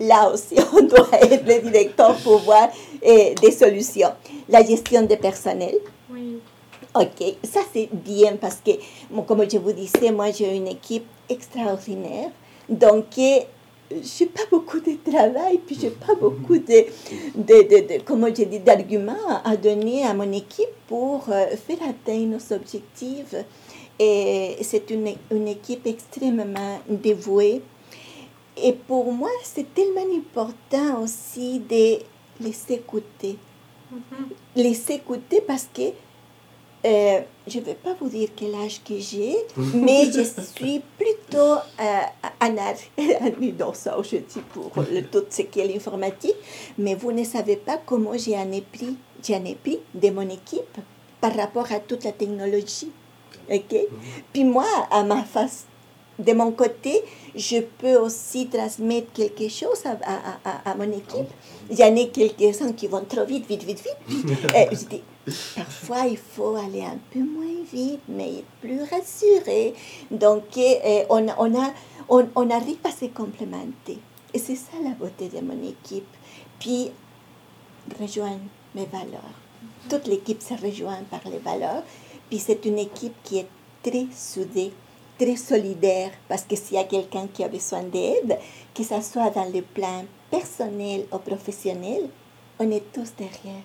là 0.00 0.30
aussi, 0.32 0.56
on 0.72 0.82
doit 0.82 1.08
être 1.20 1.46
le 1.46 1.60
directeur 1.70 2.16
pour 2.16 2.38
voir 2.38 2.68
eh, 3.02 3.34
des 3.40 3.52
solutions. 3.52 4.10
La 4.48 4.64
gestion 4.64 5.02
des 5.02 5.16
personnels. 5.16 5.78
Ok, 6.92 7.22
ça 7.44 7.60
c'est 7.72 7.88
bien 7.92 8.34
parce 8.34 8.56
que, 8.56 8.72
comme 9.24 9.48
je 9.48 9.58
vous 9.58 9.72
disais, 9.72 10.10
moi 10.10 10.32
j'ai 10.32 10.56
une 10.56 10.66
équipe 10.66 11.06
extraordinaire. 11.28 12.30
Donc, 12.68 13.04
j'ai 13.16 14.26
pas 14.26 14.42
beaucoup 14.50 14.80
de 14.80 14.96
travail, 15.08 15.58
puis 15.64 15.76
j'ai 15.80 15.90
pas 15.90 16.14
beaucoup 16.14 16.58
de, 16.58 16.86
de, 17.36 17.96
de, 17.96 18.02
comment 18.04 18.28
je 18.28 18.42
dis, 18.44 18.58
d'arguments 18.58 19.40
à 19.44 19.56
donner 19.56 20.04
à 20.04 20.14
mon 20.14 20.32
équipe 20.32 20.68
pour 20.88 21.26
euh, 21.28 21.46
faire 21.56 21.78
atteindre 21.88 22.36
nos 22.38 22.56
objectifs. 22.56 23.34
Et 23.98 24.56
c'est 24.62 24.90
une, 24.90 25.12
une 25.30 25.48
équipe 25.48 25.86
extrêmement 25.86 26.80
dévouée. 26.88 27.62
Et 28.62 28.72
pour 28.72 29.12
moi, 29.12 29.30
c'est 29.42 29.72
tellement 29.74 30.06
important 30.16 31.02
aussi 31.02 31.60
de 31.60 31.98
les 32.40 32.56
écouter. 32.68 33.36
Les 34.54 34.92
écouter 34.92 35.40
parce 35.40 35.68
que 35.72 35.92
euh, 36.82 37.20
je 37.46 37.58
ne 37.58 37.64
vais 37.64 37.74
pas 37.74 37.94
vous 38.00 38.08
dire 38.08 38.30
quel 38.34 38.54
âge 38.54 38.82
que 38.82 38.98
j'ai, 38.98 39.36
mais 39.74 40.06
je 40.10 40.22
suis 40.22 40.80
plutôt 40.96 41.56
euh, 41.78 43.50
dans 43.58 43.74
ça 43.74 43.98
aujourd'hui 43.98 44.40
pour 44.54 44.72
le, 44.90 45.02
tout 45.02 45.24
ce 45.28 45.42
qui 45.42 45.60
est 45.60 45.66
l'informatique, 45.66 46.36
mais 46.78 46.94
vous 46.94 47.12
ne 47.12 47.24
savez 47.24 47.56
pas 47.56 47.78
comment 47.84 48.16
j'ai 48.16 48.34
un 48.34 48.50
épris, 48.52 48.96
j'ai 49.22 49.34
un 49.34 49.44
épris 49.44 49.80
de 49.94 50.08
mon 50.08 50.28
équipe 50.28 50.78
par 51.20 51.36
rapport 51.36 51.70
à 51.70 51.80
toute 51.80 52.04
la 52.04 52.12
technologie. 52.12 52.90
ok? 53.50 53.76
Puis 54.32 54.44
moi, 54.44 54.64
à 54.90 55.02
ma 55.02 55.22
face, 55.22 55.66
de 56.20 56.32
mon 56.32 56.52
côté, 56.52 57.02
je 57.34 57.58
peux 57.60 57.96
aussi 57.96 58.46
transmettre 58.48 59.12
quelque 59.12 59.48
chose 59.48 59.84
à, 59.84 59.96
à, 60.44 60.70
à, 60.70 60.74
mon 60.74 60.90
équipe. 60.90 61.28
Il 61.70 61.78
y 61.78 61.84
en 61.84 61.96
a 61.96 62.04
quelques-uns 62.06 62.72
qui 62.72 62.86
vont 62.86 63.04
trop 63.08 63.24
vite, 63.24 63.46
vite, 63.46 63.62
vite, 63.62 63.82
vite. 63.82 64.38
Je 64.72 64.86
dis, 64.86 65.02
parfois, 65.54 66.06
il 66.06 66.16
faut 66.16 66.56
aller 66.56 66.82
un 66.82 66.98
peu 67.12 67.20
moins 67.20 67.62
vite, 67.72 68.00
mais 68.08 68.44
plus 68.60 68.82
rassuré. 68.82 69.74
Donc, 70.10 70.56
eh, 70.56 71.04
on, 71.08 71.26
on, 71.38 71.60
a, 71.60 71.72
on, 72.08 72.26
on 72.34 72.50
arrive 72.50 72.78
à 72.84 72.90
se 72.90 73.06
complémenter. 73.06 73.98
Et 74.34 74.38
c'est 74.38 74.56
ça 74.56 74.72
la 74.82 74.90
beauté 74.90 75.28
de 75.28 75.40
mon 75.40 75.60
équipe. 75.62 76.06
Puis, 76.58 76.90
rejoindre 78.00 78.40
mes 78.74 78.86
valeurs. 78.86 79.34
Toute 79.88 80.06
l'équipe 80.06 80.42
se 80.42 80.54
rejoint 80.54 81.02
par 81.10 81.20
les 81.30 81.38
valeurs. 81.38 81.82
Puis, 82.28 82.38
c'est 82.38 82.64
une 82.64 82.78
équipe 82.78 83.14
qui 83.24 83.38
est 83.38 83.48
très 83.82 84.06
soudée 84.14 84.72
très 85.20 85.36
solidaire 85.36 86.12
parce 86.28 86.44
que 86.44 86.56
s'il 86.56 86.76
y 86.76 86.78
a 86.78 86.84
quelqu'un 86.84 87.26
qui 87.26 87.44
a 87.44 87.48
besoin 87.48 87.82
d'aide, 87.82 88.38
que 88.74 88.82
ce 88.82 89.00
soit 89.02 89.28
dans 89.30 89.44
le 89.52 89.60
plan 89.60 90.04
personnel 90.30 91.04
ou 91.12 91.18
professionnel, 91.18 92.08
on 92.58 92.70
est 92.70 92.90
tous 92.92 93.12
derrière. 93.18 93.62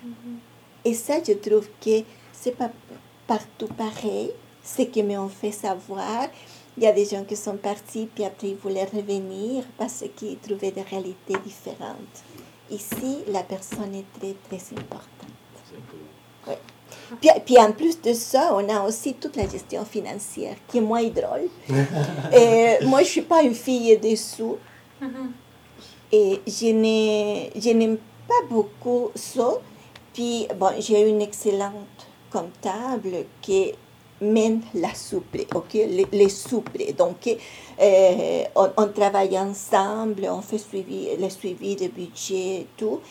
Et 0.83 0.93
ça, 0.93 1.15
je 1.25 1.33
trouve 1.33 1.69
que 1.79 2.03
c'est 2.33 2.57
pas 2.57 2.71
partout 3.25 3.67
pareil. 3.67 4.31
Ce 4.63 4.81
qui 4.81 5.01
m'ont 5.03 5.29
fait 5.29 5.51
savoir, 5.51 6.27
il 6.75 6.83
y 6.83 6.87
a 6.87 6.91
des 6.91 7.05
gens 7.05 7.23
qui 7.23 7.35
sont 7.35 7.57
partis, 7.57 8.09
puis 8.13 8.25
après 8.25 8.49
ils 8.49 8.55
voulaient 8.55 8.85
revenir 8.85 9.63
parce 9.77 10.03
qu'ils 10.15 10.37
trouvaient 10.39 10.71
des 10.71 10.81
réalités 10.81 11.37
différentes. 11.45 12.17
Ici, 12.69 13.23
la 13.27 13.43
personne 13.43 13.93
est 13.95 14.19
très, 14.19 14.35
très 14.49 14.77
importante. 14.77 15.05
Puis, 17.21 17.29
puis, 17.45 17.57
en 17.57 17.71
plus 17.71 18.01
de 18.01 18.13
ça, 18.13 18.51
on 18.53 18.67
a 18.69 18.81
aussi 18.81 19.13
toute 19.13 19.35
la 19.35 19.47
gestion 19.47 19.85
financière 19.85 20.55
qui 20.67 20.79
est 20.79 20.81
moins 20.81 21.03
drôle. 21.03 21.49
Et 22.33 22.83
moi, 22.85 22.99
je 22.99 23.05
ne 23.05 23.09
suis 23.09 23.21
pas 23.21 23.41
une 23.43 23.55
fille 23.55 23.97
des 23.97 24.15
sous. 24.15 24.57
Et 26.11 26.41
je 26.47 27.71
n'aime 27.73 27.97
pas 28.27 28.47
beaucoup 28.49 29.11
ça. 29.15 29.49
Puis, 30.13 30.47
bon, 30.57 30.71
j'ai 30.79 31.09
une 31.09 31.21
excellente 31.21 32.07
comptable 32.31 33.25
qui 33.41 33.73
mène 34.21 34.61
la 34.73 34.93
soupe, 34.93 35.37
ok, 35.53 35.73
les, 35.73 36.07
les. 36.11 36.93
Donc, 36.97 37.27
euh, 37.27 38.43
on, 38.55 38.69
on, 38.77 38.87
travaille 38.87 39.37
ensemble, 39.37 40.27
on 40.31 40.41
fait 40.41 40.57
suivi, 40.57 41.09
le 41.19 41.29
suivi 41.29 41.75
de 41.75 41.87
budget 41.87 42.61
et 42.61 42.67
tout 42.77 43.01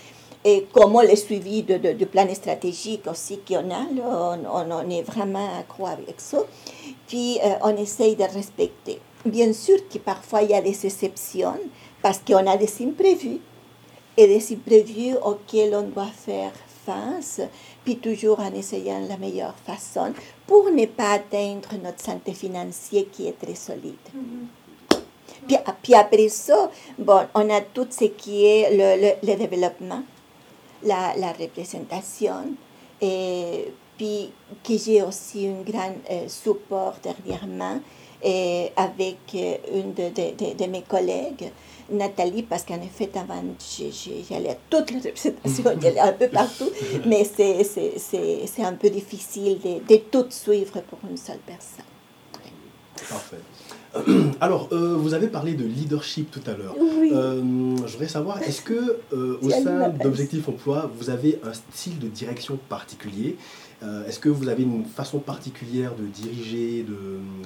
et 0.44 0.66
comment 0.72 1.00
le 1.02 1.16
suivi 1.16 1.62
de, 1.62 1.78
de, 1.78 1.92
de 1.92 2.04
plan 2.04 2.26
stratégique 2.34 3.06
aussi 3.10 3.38
qu'on 3.38 3.70
a, 3.70 3.86
on, 4.04 4.70
on, 4.70 4.90
est 4.90 5.02
vraiment 5.02 5.58
accro 5.58 5.86
avec 5.86 6.20
ça. 6.20 6.38
Puis 7.08 7.38
euh, 7.42 7.54
on 7.62 7.74
essaye 7.76 8.14
de 8.14 8.24
respecter. 8.24 9.00
Bien 9.24 9.52
sûr 9.54 9.78
que 9.88 9.98
parfois 9.98 10.42
il 10.42 10.50
y 10.50 10.54
a 10.54 10.60
des 10.60 10.84
exceptions 10.86 11.58
parce 12.02 12.18
qu'on 12.18 12.46
a 12.46 12.58
des 12.58 12.70
imprévus 12.82 13.40
et 14.16 14.26
des 14.26 14.52
imprévus 14.52 15.16
auxquels 15.24 15.74
on 15.74 15.82
doit 15.82 16.12
faire 16.14 16.52
face, 16.84 17.40
puis 17.82 17.96
toujours 17.96 18.40
en 18.40 18.52
essayant 18.52 19.00
la 19.08 19.16
meilleure 19.16 19.56
façon 19.64 20.12
pour 20.46 20.70
ne 20.70 20.84
pas 20.84 21.12
atteindre 21.12 21.70
notre 21.82 22.04
santé 22.04 22.34
financière 22.34 23.04
qui 23.10 23.26
est 23.26 23.40
très 23.40 23.54
solide. 23.54 23.94
Mm-hmm. 24.14 24.98
Puis, 25.48 25.56
puis, 25.82 25.94
après 25.94 26.28
ça, 26.28 26.70
bon, 26.98 27.20
on 27.34 27.50
a 27.50 27.60
tout 27.62 27.86
ce 27.90 28.04
qui 28.04 28.44
est 28.46 28.70
le, 28.70 29.02
le, 29.02 29.32
le 29.32 29.36
développement 29.38 30.02
la, 30.84 31.14
la 31.16 31.32
représentation. 31.32 32.54
Et 33.00 33.72
puis 33.96 34.32
que 34.62 34.76
j'ai 34.76 35.02
aussi 35.02 35.46
un 35.46 35.62
grand 35.62 35.94
euh, 36.10 36.28
support 36.28 36.94
dernièrement 37.02 37.80
et 38.22 38.72
avec 38.76 39.18
euh, 39.34 39.56
une 39.72 39.92
de, 39.92 40.08
de, 40.08 40.54
de, 40.54 40.70
mes 40.70 40.82
collègues, 40.82 41.52
Nathalie, 41.90 42.42
parce 42.42 42.64
qu'en 42.64 42.80
effet, 42.80 43.10
avant, 43.14 43.42
j'allais 44.30 44.50
à 44.50 44.56
toutes 44.70 44.90
les 44.90 45.00
représentations, 45.00 45.78
j'allais 45.80 46.00
un 46.00 46.12
peu 46.12 46.28
partout, 46.28 46.70
mais 47.04 47.24
c'est 47.24 48.62
un 48.62 48.72
peu 48.72 48.88
difficile 48.88 49.58
de, 49.60 49.94
de 49.94 50.00
tout 50.10 50.26
suivre 50.30 50.80
pour 50.80 50.98
une 51.08 51.18
seule 51.18 51.40
personne. 51.46 51.84
Parfait. 53.08 53.36
Alors, 54.40 54.68
euh, 54.72 54.96
vous 54.96 55.14
avez 55.14 55.28
parlé 55.28 55.54
de 55.54 55.64
leadership 55.64 56.30
tout 56.30 56.40
à 56.46 56.54
l'heure. 56.54 56.74
Euh, 56.78 57.76
je 57.86 57.92
voudrais 57.92 58.08
savoir, 58.08 58.42
est-ce 58.42 58.62
que 58.62 58.98
euh, 59.12 59.38
au 59.40 59.50
sein 59.50 59.90
d'Objectif 59.90 60.48
Emploi, 60.48 60.90
vous 60.98 61.10
avez 61.10 61.38
un 61.44 61.52
style 61.52 61.98
de 61.98 62.08
direction 62.08 62.58
particulier? 62.68 63.36
Est-ce 64.08 64.18
que 64.18 64.30
vous 64.30 64.48
avez 64.48 64.62
une 64.62 64.86
façon 64.86 65.18
particulière 65.18 65.94
de 65.94 66.06
diriger, 66.06 66.86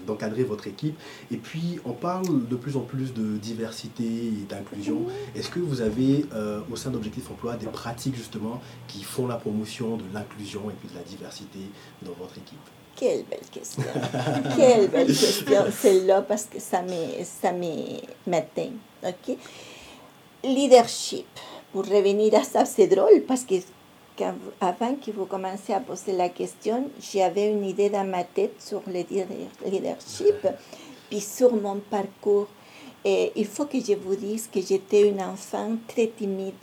d'encadrer 0.07 0.45
votre 0.45 0.69
équipe? 0.69 0.97
Et 1.33 1.37
puis, 1.37 1.81
on 1.85 1.91
parle 1.91 2.47
de 2.47 2.55
plus 2.55 2.77
en 2.77 2.83
plus 2.83 3.13
de 3.13 3.37
diversité 3.39 4.05
et 4.05 4.47
d'inclusion. 4.49 5.01
Est-ce 5.35 5.51
que 5.51 5.59
vous 5.59 5.81
avez 5.81 6.27
au 6.71 6.77
sein 6.77 6.91
d'Objectif 6.91 7.29
Emploi 7.29 7.57
des 7.57 7.67
pratiques 7.67 8.15
justement 8.15 8.61
qui 8.87 9.03
font 9.03 9.27
la 9.27 9.35
promotion 9.35 9.97
de 9.97 10.05
l'inclusion 10.15 10.71
et 10.71 10.75
puis 10.75 10.89
de 10.89 10.95
la 10.95 11.03
diversité 11.03 11.59
dans 12.03 12.13
votre 12.13 12.39
équipe? 12.39 12.61
Quelle 12.99 13.25
belle 13.25 13.49
question. 13.51 13.83
Quelle 14.57 14.89
belle 14.89 15.07
question, 15.07 15.65
celle-là, 15.81 16.23
parce 16.23 16.45
que 16.45 16.59
ça 16.59 16.83
m'atteint. 18.27 18.73
OK? 19.05 19.37
Leadership. 20.43 21.27
Pour 21.73 21.85
revenir 21.85 22.35
à 22.35 22.43
ça, 22.43 22.65
c'est 22.65 22.87
drôle 22.87 23.23
parce 23.27 23.45
que 23.45 23.55
avant 24.61 24.97
que 24.97 25.13
vous 25.13 25.27
commenciez 25.27 25.75
à 25.75 25.81
poser 25.81 26.13
la 26.13 26.29
question, 26.29 26.91
j'avais 27.01 27.53
une 27.53 27.65
idée 27.65 27.89
dans 27.89 28.05
ma 28.05 28.25
tête 28.25 28.61
sur 28.61 28.83
le 28.87 29.05
leadership, 29.65 30.47
puis 31.09 31.21
sur 31.21 31.55
mon 31.55 31.77
parcours. 31.77 32.49
Et 33.05 33.31
il 33.37 33.47
faut 33.47 33.67
que 33.67 33.79
je 33.79 33.95
vous 33.95 34.17
dise 34.17 34.49
que 34.53 34.61
j'étais 34.61 35.09
une 35.09 35.21
enfant 35.21 35.77
très 35.87 36.09
timide. 36.09 36.55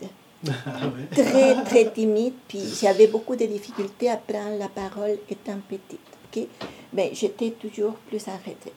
Ah 0.48 0.92
très, 1.12 1.64
très 1.64 1.90
timide, 1.90 2.34
puis 2.46 2.60
j'avais 2.80 3.06
beaucoup 3.06 3.34
de 3.34 3.46
difficultés 3.46 4.10
à 4.10 4.16
prendre 4.16 4.58
la 4.58 4.68
parole 4.68 5.18
étant 5.30 5.58
petite 5.66 6.15
mais 6.92 7.10
j'étais 7.12 7.50
toujours 7.50 7.94
plus 8.08 8.26
en 8.28 8.36
retraite. 8.36 8.72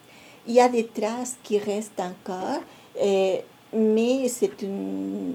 Il 0.47 0.53
y 0.53 0.59
a 0.59 0.69
des 0.69 0.87
traces 0.87 1.37
qui 1.43 1.57
restent 1.57 1.99
encore, 1.99 2.61
euh, 3.01 3.37
mais 3.73 4.27
c'est 4.27 4.63
un 4.63 5.33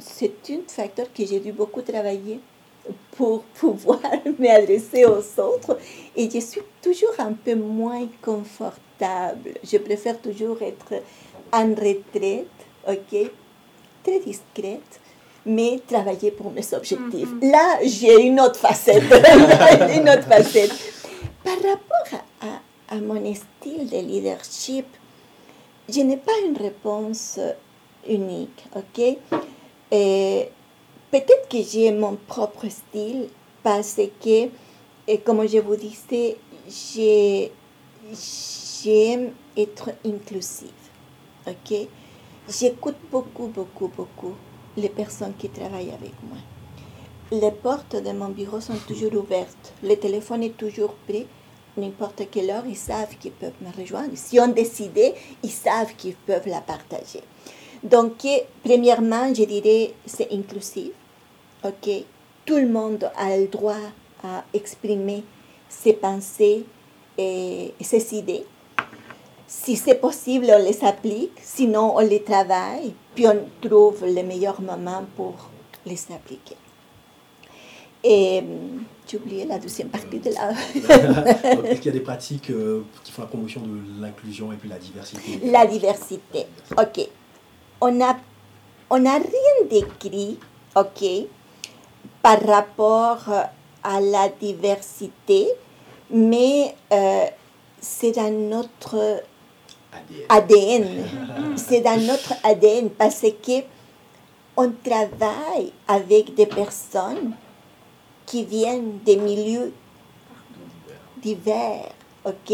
c'est 0.00 0.50
un 0.50 0.60
facteur 0.66 1.06
que 1.12 1.24
j'ai 1.26 1.40
dû 1.40 1.52
beaucoup 1.52 1.82
travailler 1.82 2.40
pour 3.16 3.42
pouvoir 3.58 4.00
m'adresser 4.38 5.04
aux 5.04 5.40
autres. 5.40 5.78
Et 6.16 6.30
je 6.30 6.40
suis 6.40 6.62
toujours 6.82 7.14
un 7.18 7.32
peu 7.32 7.54
moins 7.54 8.06
confortable. 8.22 9.54
Je 9.62 9.78
préfère 9.78 10.20
toujours 10.20 10.60
être 10.62 11.02
en 11.52 11.68
retraite, 11.68 12.46
ok, 12.86 13.30
très 14.02 14.20
discrète, 14.20 15.00
mais 15.46 15.80
travailler 15.86 16.30
pour 16.30 16.50
mes 16.50 16.74
objectifs. 16.74 17.28
Mm-hmm. 17.28 17.50
Là, 17.50 17.78
j'ai 17.82 18.22
une 18.22 18.40
autre 18.40 18.56
facette, 18.58 19.04
une 19.96 20.08
autre 20.08 20.24
facette. 20.28 20.97
Par 21.48 21.56
rapport 21.62 22.20
à, 22.90 22.96
mon 22.96 23.34
style 23.34 23.88
de 23.88 24.00
leadership, 24.00 24.84
je 25.88 26.00
n'ai 26.00 26.18
pas 26.18 26.38
une 26.46 26.58
réponse 26.58 27.40
unique, 28.06 28.66
ok? 28.76 29.16
Peut-être 29.88 31.48
que 31.48 31.62
j'ai 31.62 31.90
mon 31.90 32.16
propre 32.16 32.68
style 32.68 33.28
parce 33.62 33.98
que, 34.22 34.50
et 35.06 35.18
comme 35.24 35.48
je 35.48 35.56
vous 35.60 35.76
disais, 35.76 36.36
j'aime 38.84 39.32
être 39.56 39.92
inclusive, 40.04 40.68
ok? 41.46 41.88
J'écoute 42.46 42.96
beaucoup, 43.10 43.46
beaucoup, 43.46 43.88
beaucoup 43.88 44.34
les 44.76 44.90
personnes 44.90 45.32
qui 45.38 45.48
travaillent 45.48 45.92
avec 45.92 46.12
moi. 46.28 46.36
Les 47.30 47.50
portes 47.50 47.96
de 47.96 48.12
mon 48.12 48.28
bureau 48.28 48.60
sont 48.60 48.78
toujours 48.86 49.14
ouvertes. 49.14 49.74
Le 49.82 49.94
téléphone 49.96 50.42
est 50.42 50.56
toujours 50.56 50.94
prêt. 51.06 51.26
N'importe 51.78 52.22
quelle 52.30 52.50
heure, 52.50 52.66
ils 52.66 52.76
savent 52.76 53.16
qu'ils 53.18 53.32
peuvent 53.32 53.52
me 53.60 53.70
rejoindre. 53.80 54.12
Si 54.14 54.38
on 54.38 54.48
décidé, 54.48 55.14
ils 55.42 55.50
savent 55.50 55.94
qu'ils 55.96 56.16
peuvent 56.16 56.46
la 56.46 56.60
partager. 56.60 57.22
Donc, 57.82 58.26
premièrement, 58.64 59.32
je 59.32 59.44
dirais, 59.44 59.94
c'est 60.04 60.32
inclusif. 60.32 60.90
OK? 61.64 61.90
Tout 62.44 62.56
le 62.56 62.68
monde 62.68 63.10
a 63.16 63.36
le 63.36 63.46
droit 63.46 63.74
à 64.22 64.44
exprimer 64.52 65.24
ses 65.68 65.92
pensées 65.92 66.64
et 67.16 67.72
ses 67.80 68.14
idées. 68.14 68.44
Si 69.46 69.76
c'est 69.76 69.94
possible, 69.94 70.46
on 70.50 70.62
les 70.62 70.84
applique, 70.84 71.38
sinon 71.42 71.96
on 71.96 72.00
les 72.00 72.22
travaille, 72.22 72.92
puis 73.14 73.26
on 73.26 73.46
trouve 73.66 74.04
le 74.04 74.22
meilleur 74.22 74.60
moment 74.60 75.04
pour 75.16 75.34
les 75.86 75.98
appliquer. 76.14 76.56
Et 78.04 78.42
j'ai 79.06 79.16
oublié 79.16 79.44
la 79.44 79.58
deuxième 79.58 79.88
partie 79.88 80.18
de 80.18 80.30
la... 80.30 80.50
Est-ce 81.64 81.80
qu'il 81.80 81.86
y 81.86 81.88
a 81.88 81.92
des 81.92 82.00
pratiques 82.00 82.50
euh, 82.50 82.82
qui 83.04 83.12
font 83.12 83.22
la 83.22 83.28
promotion 83.28 83.60
de 83.62 84.00
l'inclusion 84.00 84.52
et 84.52 84.56
puis 84.56 84.68
la 84.68 84.78
diversité? 84.78 85.40
La 85.44 85.66
diversité, 85.66 86.46
ok. 86.76 87.08
On 87.80 87.92
n'a 87.92 88.16
on 88.90 89.04
a 89.04 89.18
rien 89.18 89.68
décrit, 89.68 90.38
ok, 90.74 91.04
par 92.22 92.40
rapport 92.42 93.28
à 93.84 94.00
la 94.00 94.28
diversité, 94.28 95.48
mais 96.10 96.74
euh, 96.92 97.26
c'est 97.80 98.12
dans 98.12 98.30
notre 98.32 99.22
ADN. 100.28 101.04
c'est 101.56 101.80
dans 101.80 102.00
notre 102.00 102.32
ADN 102.42 102.90
parce 102.90 103.20
que 103.20 103.62
on 104.56 104.72
travaille 104.82 105.72
avec 105.86 106.34
des 106.34 106.46
personnes 106.46 107.32
qui 108.28 108.44
viennent 108.44 108.98
des 109.06 109.16
milieux 109.16 109.72
divers, 111.22 111.90
ok? 112.26 112.52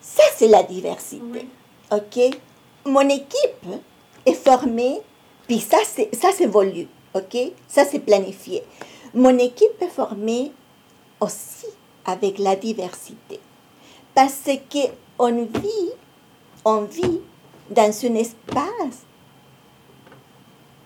Ça, 0.00 0.22
c'est 0.36 0.46
la 0.46 0.62
diversité, 0.62 1.48
ok? 1.90 2.38
Mon 2.86 3.08
équipe 3.08 3.66
est 4.24 4.34
formée, 4.34 5.00
puis 5.48 5.58
ça, 5.58 5.78
c'est, 5.84 6.14
ça 6.14 6.30
s'évolue, 6.30 6.86
ok? 7.14 7.36
Ça, 7.66 7.84
c'est 7.84 7.98
planifié. 7.98 8.62
Mon 9.12 9.36
équipe 9.38 9.80
est 9.80 9.88
formée 9.88 10.52
aussi 11.20 11.66
avec 12.04 12.38
la 12.38 12.54
diversité. 12.54 13.40
Parce 14.14 14.48
qu'on 14.70 15.44
vit, 15.46 15.90
on 16.64 16.82
vit 16.82 17.20
dans 17.70 18.06
un 18.06 18.14
espace 18.14 19.02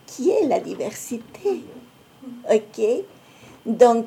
qui 0.07 0.31
est 0.31 0.46
la 0.46 0.59
diversité. 0.59 1.64
OK? 2.50 2.81
Donc, 3.68 4.07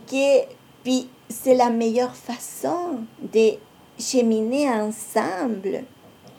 puis 0.83 1.07
c'est 1.29 1.53
la 1.53 1.69
meilleure 1.69 2.15
façon 2.15 3.01
de 3.21 3.51
cheminer 3.99 4.67
ensemble 4.67 5.83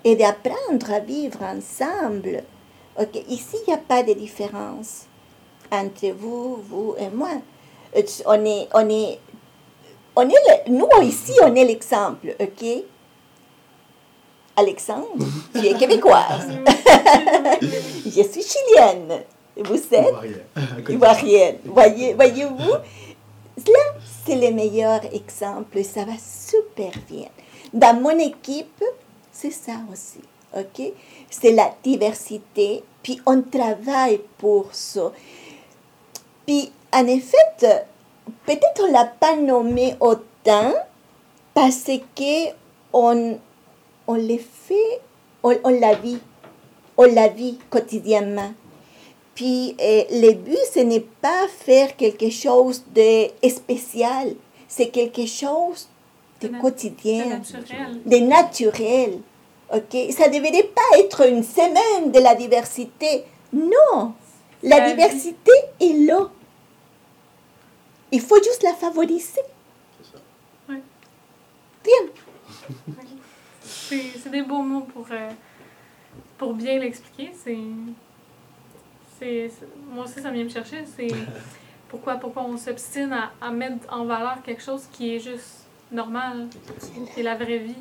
et 0.03 0.17
d'apprendre 0.17 0.93
à 0.93 0.99
vivre 0.99 1.41
ensemble. 1.45 2.43
OK? 2.99 3.15
Ici, 3.29 3.59
il 3.65 3.69
n'y 3.71 3.75
a 3.75 3.79
pas 3.79 4.03
de 4.03 4.13
différence 4.15 5.07
entre 5.71 6.09
vous, 6.19 6.57
vous 6.69 6.97
et 6.99 7.09
moi. 7.15 7.31
On 8.27 8.45
est, 8.45 8.69
on 8.75 8.89
est, 8.89 9.19
on 10.17 10.29
est 10.29 10.69
nous 10.69 10.89
ici, 11.03 11.35
on 11.43 11.55
est 11.55 11.65
l'exemple, 11.65 12.35
OK? 12.41 12.67
Alexandre, 14.57 15.25
tu 15.55 15.65
es 15.65 15.75
québécoise. 15.75 16.49
Je 18.05 18.23
suis 18.23 18.43
chilienne. 18.43 19.23
Vous 19.57 19.77
êtes 19.93 20.15
Ivoirienne. 20.89 21.59
Voyez, 21.65 22.15
voyez-vous? 22.15 22.75
C'est 24.25 24.37
le 24.37 24.55
meilleur 24.55 25.01
exemple. 25.13 25.83
Ça 25.85 26.05
va 26.05 26.13
super 26.19 26.93
bien. 27.09 27.29
Dans 27.73 28.01
mon 28.01 28.19
équipe, 28.19 28.83
c'est 29.31 29.51
ça 29.51 29.73
aussi. 29.91 30.21
OK? 30.57 30.93
C'est 31.31 31.53
la 31.53 31.75
diversité. 31.83 32.83
Puis 33.03 33.21
on 33.27 33.43
travaille 33.43 34.21
pour 34.39 34.75
ça. 34.75 35.13
Puis, 36.47 36.73
en 36.93 37.07
effet, 37.07 37.37
peut-être 38.47 38.83
on 38.83 38.93
l'a 38.93 39.05
pas 39.07 39.37
nommé 39.37 39.95
autant 40.01 40.73
parce 41.55 41.91
que 42.15 42.51
on, 42.93 43.39
on 44.07 44.15
le 44.15 44.39
fait, 44.39 45.01
on, 45.43 45.55
on 45.65 45.81
la 45.81 45.95
vit. 45.95 46.19
On 46.97 47.05
la 47.05 47.29
vit 47.29 47.59
quotidiennement. 47.71 48.53
Puis 49.35 49.75
euh, 49.81 50.05
le 50.11 50.33
but, 50.33 50.59
ce 50.73 50.81
n'est 50.81 51.01
pas 51.01 51.49
faire 51.49 51.97
quelque 51.97 52.31
chose 52.31 52.85
de 52.95 53.29
spécial, 53.49 54.35
c'est 54.69 54.89
quelque 54.89 55.27
chose 55.27 55.89
de, 56.41 56.49
quotidien, 56.61 57.41
de 58.05 58.17
naturel. 58.19 59.21
Ok, 59.73 59.97
ça 60.11 60.29
ne 60.29 60.35
devrait 60.35 60.71
pas 60.75 60.99
être 60.99 61.27
une 61.27 61.43
semaine 61.43 62.13
de 62.13 62.19
la 62.19 62.35
diversité. 62.35 63.25
Non, 63.53 64.15
la 64.63 64.91
diversité 64.91 65.53
est 65.81 66.07
là. 66.07 66.29
Il 68.11 68.21
faut 68.21 68.43
juste 68.43 68.63
la 68.63 68.75
favoriser. 68.75 69.41
C'est 69.99 70.13
ça. 70.13 70.19
Oui. 70.69 70.77
Bien. 71.83 72.13
C'est 73.89 74.31
des 74.31 74.43
beaux 74.43 74.63
mots 74.63 74.87
pour, 74.93 75.07
euh, 75.11 75.31
pour 76.37 76.53
bien 76.53 76.79
l'expliquer. 76.79 77.33
C'est 77.43 77.57
moi 79.91 80.05
aussi, 80.05 80.21
ça 80.21 80.31
vient 80.31 80.45
me 80.45 80.49
chercher. 80.49 80.85
C'est 80.97 81.09
pourquoi, 81.89 82.15
pourquoi 82.15 82.45
on 82.45 82.57
s'obstine 82.57 83.15
à, 83.41 83.51
mettre 83.51 83.87
en 83.91 84.05
valeur 84.05 84.39
quelque 84.45 84.63
chose 84.63 84.83
qui 84.93 85.15
est 85.15 85.21
juste 85.21 85.67
normal. 85.91 86.49
C'est 87.15 87.23
la 87.23 87.35
vraie 87.35 87.59
vie. 87.59 87.75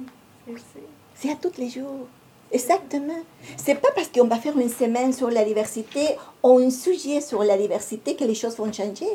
C'est 1.16 1.32
à 1.32 1.36
tous 1.36 1.58
les 1.58 1.70
jours. 1.70 2.08
Exactement. 2.52 3.22
C'est 3.56 3.76
pas 3.76 3.92
parce 3.96 4.10
qu'on 4.10 4.28
va 4.28 4.38
faire 4.38 4.58
une 4.58 4.70
semaine 4.70 5.14
sur 5.14 5.30
la 5.30 5.46
diversité 5.46 6.18
ou 6.44 6.60
un 6.60 6.70
sujet 6.70 7.22
sur 7.22 7.44
la 7.44 7.58
diversité 7.58 8.16
que 8.16 8.26
les 8.26 8.36
choses 8.36 8.58
vont 8.58 8.72
changer. 8.72 9.08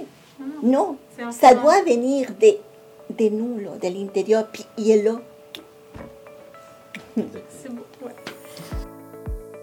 Non. 0.62 0.96
Ça 1.30 1.54
doit 1.54 1.82
venir 1.82 2.30
de, 2.40 2.56
de 3.16 3.28
nous, 3.28 3.60
de 3.82 3.88
l'intérieur, 3.88 4.46
puis 4.48 4.64
il 4.78 4.90
est 4.90 5.02
là. 5.02 5.20
C'est 7.16 7.70
beau. 7.70 7.85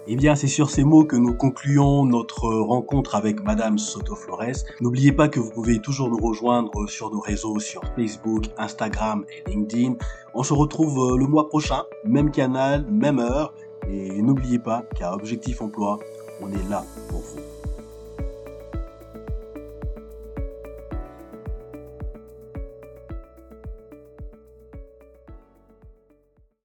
Eh 0.06 0.16
bien, 0.16 0.34
c'est 0.34 0.48
sur 0.48 0.68
ces 0.68 0.84
mots 0.84 1.04
que 1.04 1.16
nous 1.16 1.34
concluons 1.34 2.04
notre 2.04 2.52
rencontre 2.52 3.14
avec 3.14 3.42
Madame 3.42 3.78
Soto 3.78 4.14
Flores. 4.14 4.66
N'oubliez 4.82 5.12
pas 5.12 5.28
que 5.28 5.40
vous 5.40 5.50
pouvez 5.50 5.78
toujours 5.78 6.10
nous 6.10 6.18
rejoindre 6.18 6.86
sur 6.88 7.10
nos 7.10 7.20
réseaux, 7.20 7.58
sur 7.58 7.80
Facebook, 7.96 8.44
Instagram 8.58 9.24
et 9.30 9.50
LinkedIn. 9.50 9.94
On 10.34 10.42
se 10.42 10.52
retrouve 10.52 10.98
euh, 10.98 11.16
le 11.16 11.26
mois 11.26 11.48
prochain, 11.48 11.84
même 12.04 12.30
canal, 12.30 12.84
même 12.90 13.18
heure. 13.18 13.54
Et 13.88 14.20
n'oubliez 14.20 14.58
pas 14.58 14.82
qu'à 14.94 15.14
Objectif 15.14 15.62
Emploi, 15.62 15.98
on 16.42 16.50
est 16.52 16.68
là 16.68 16.84
pour 17.08 17.20
vous. 17.20 17.53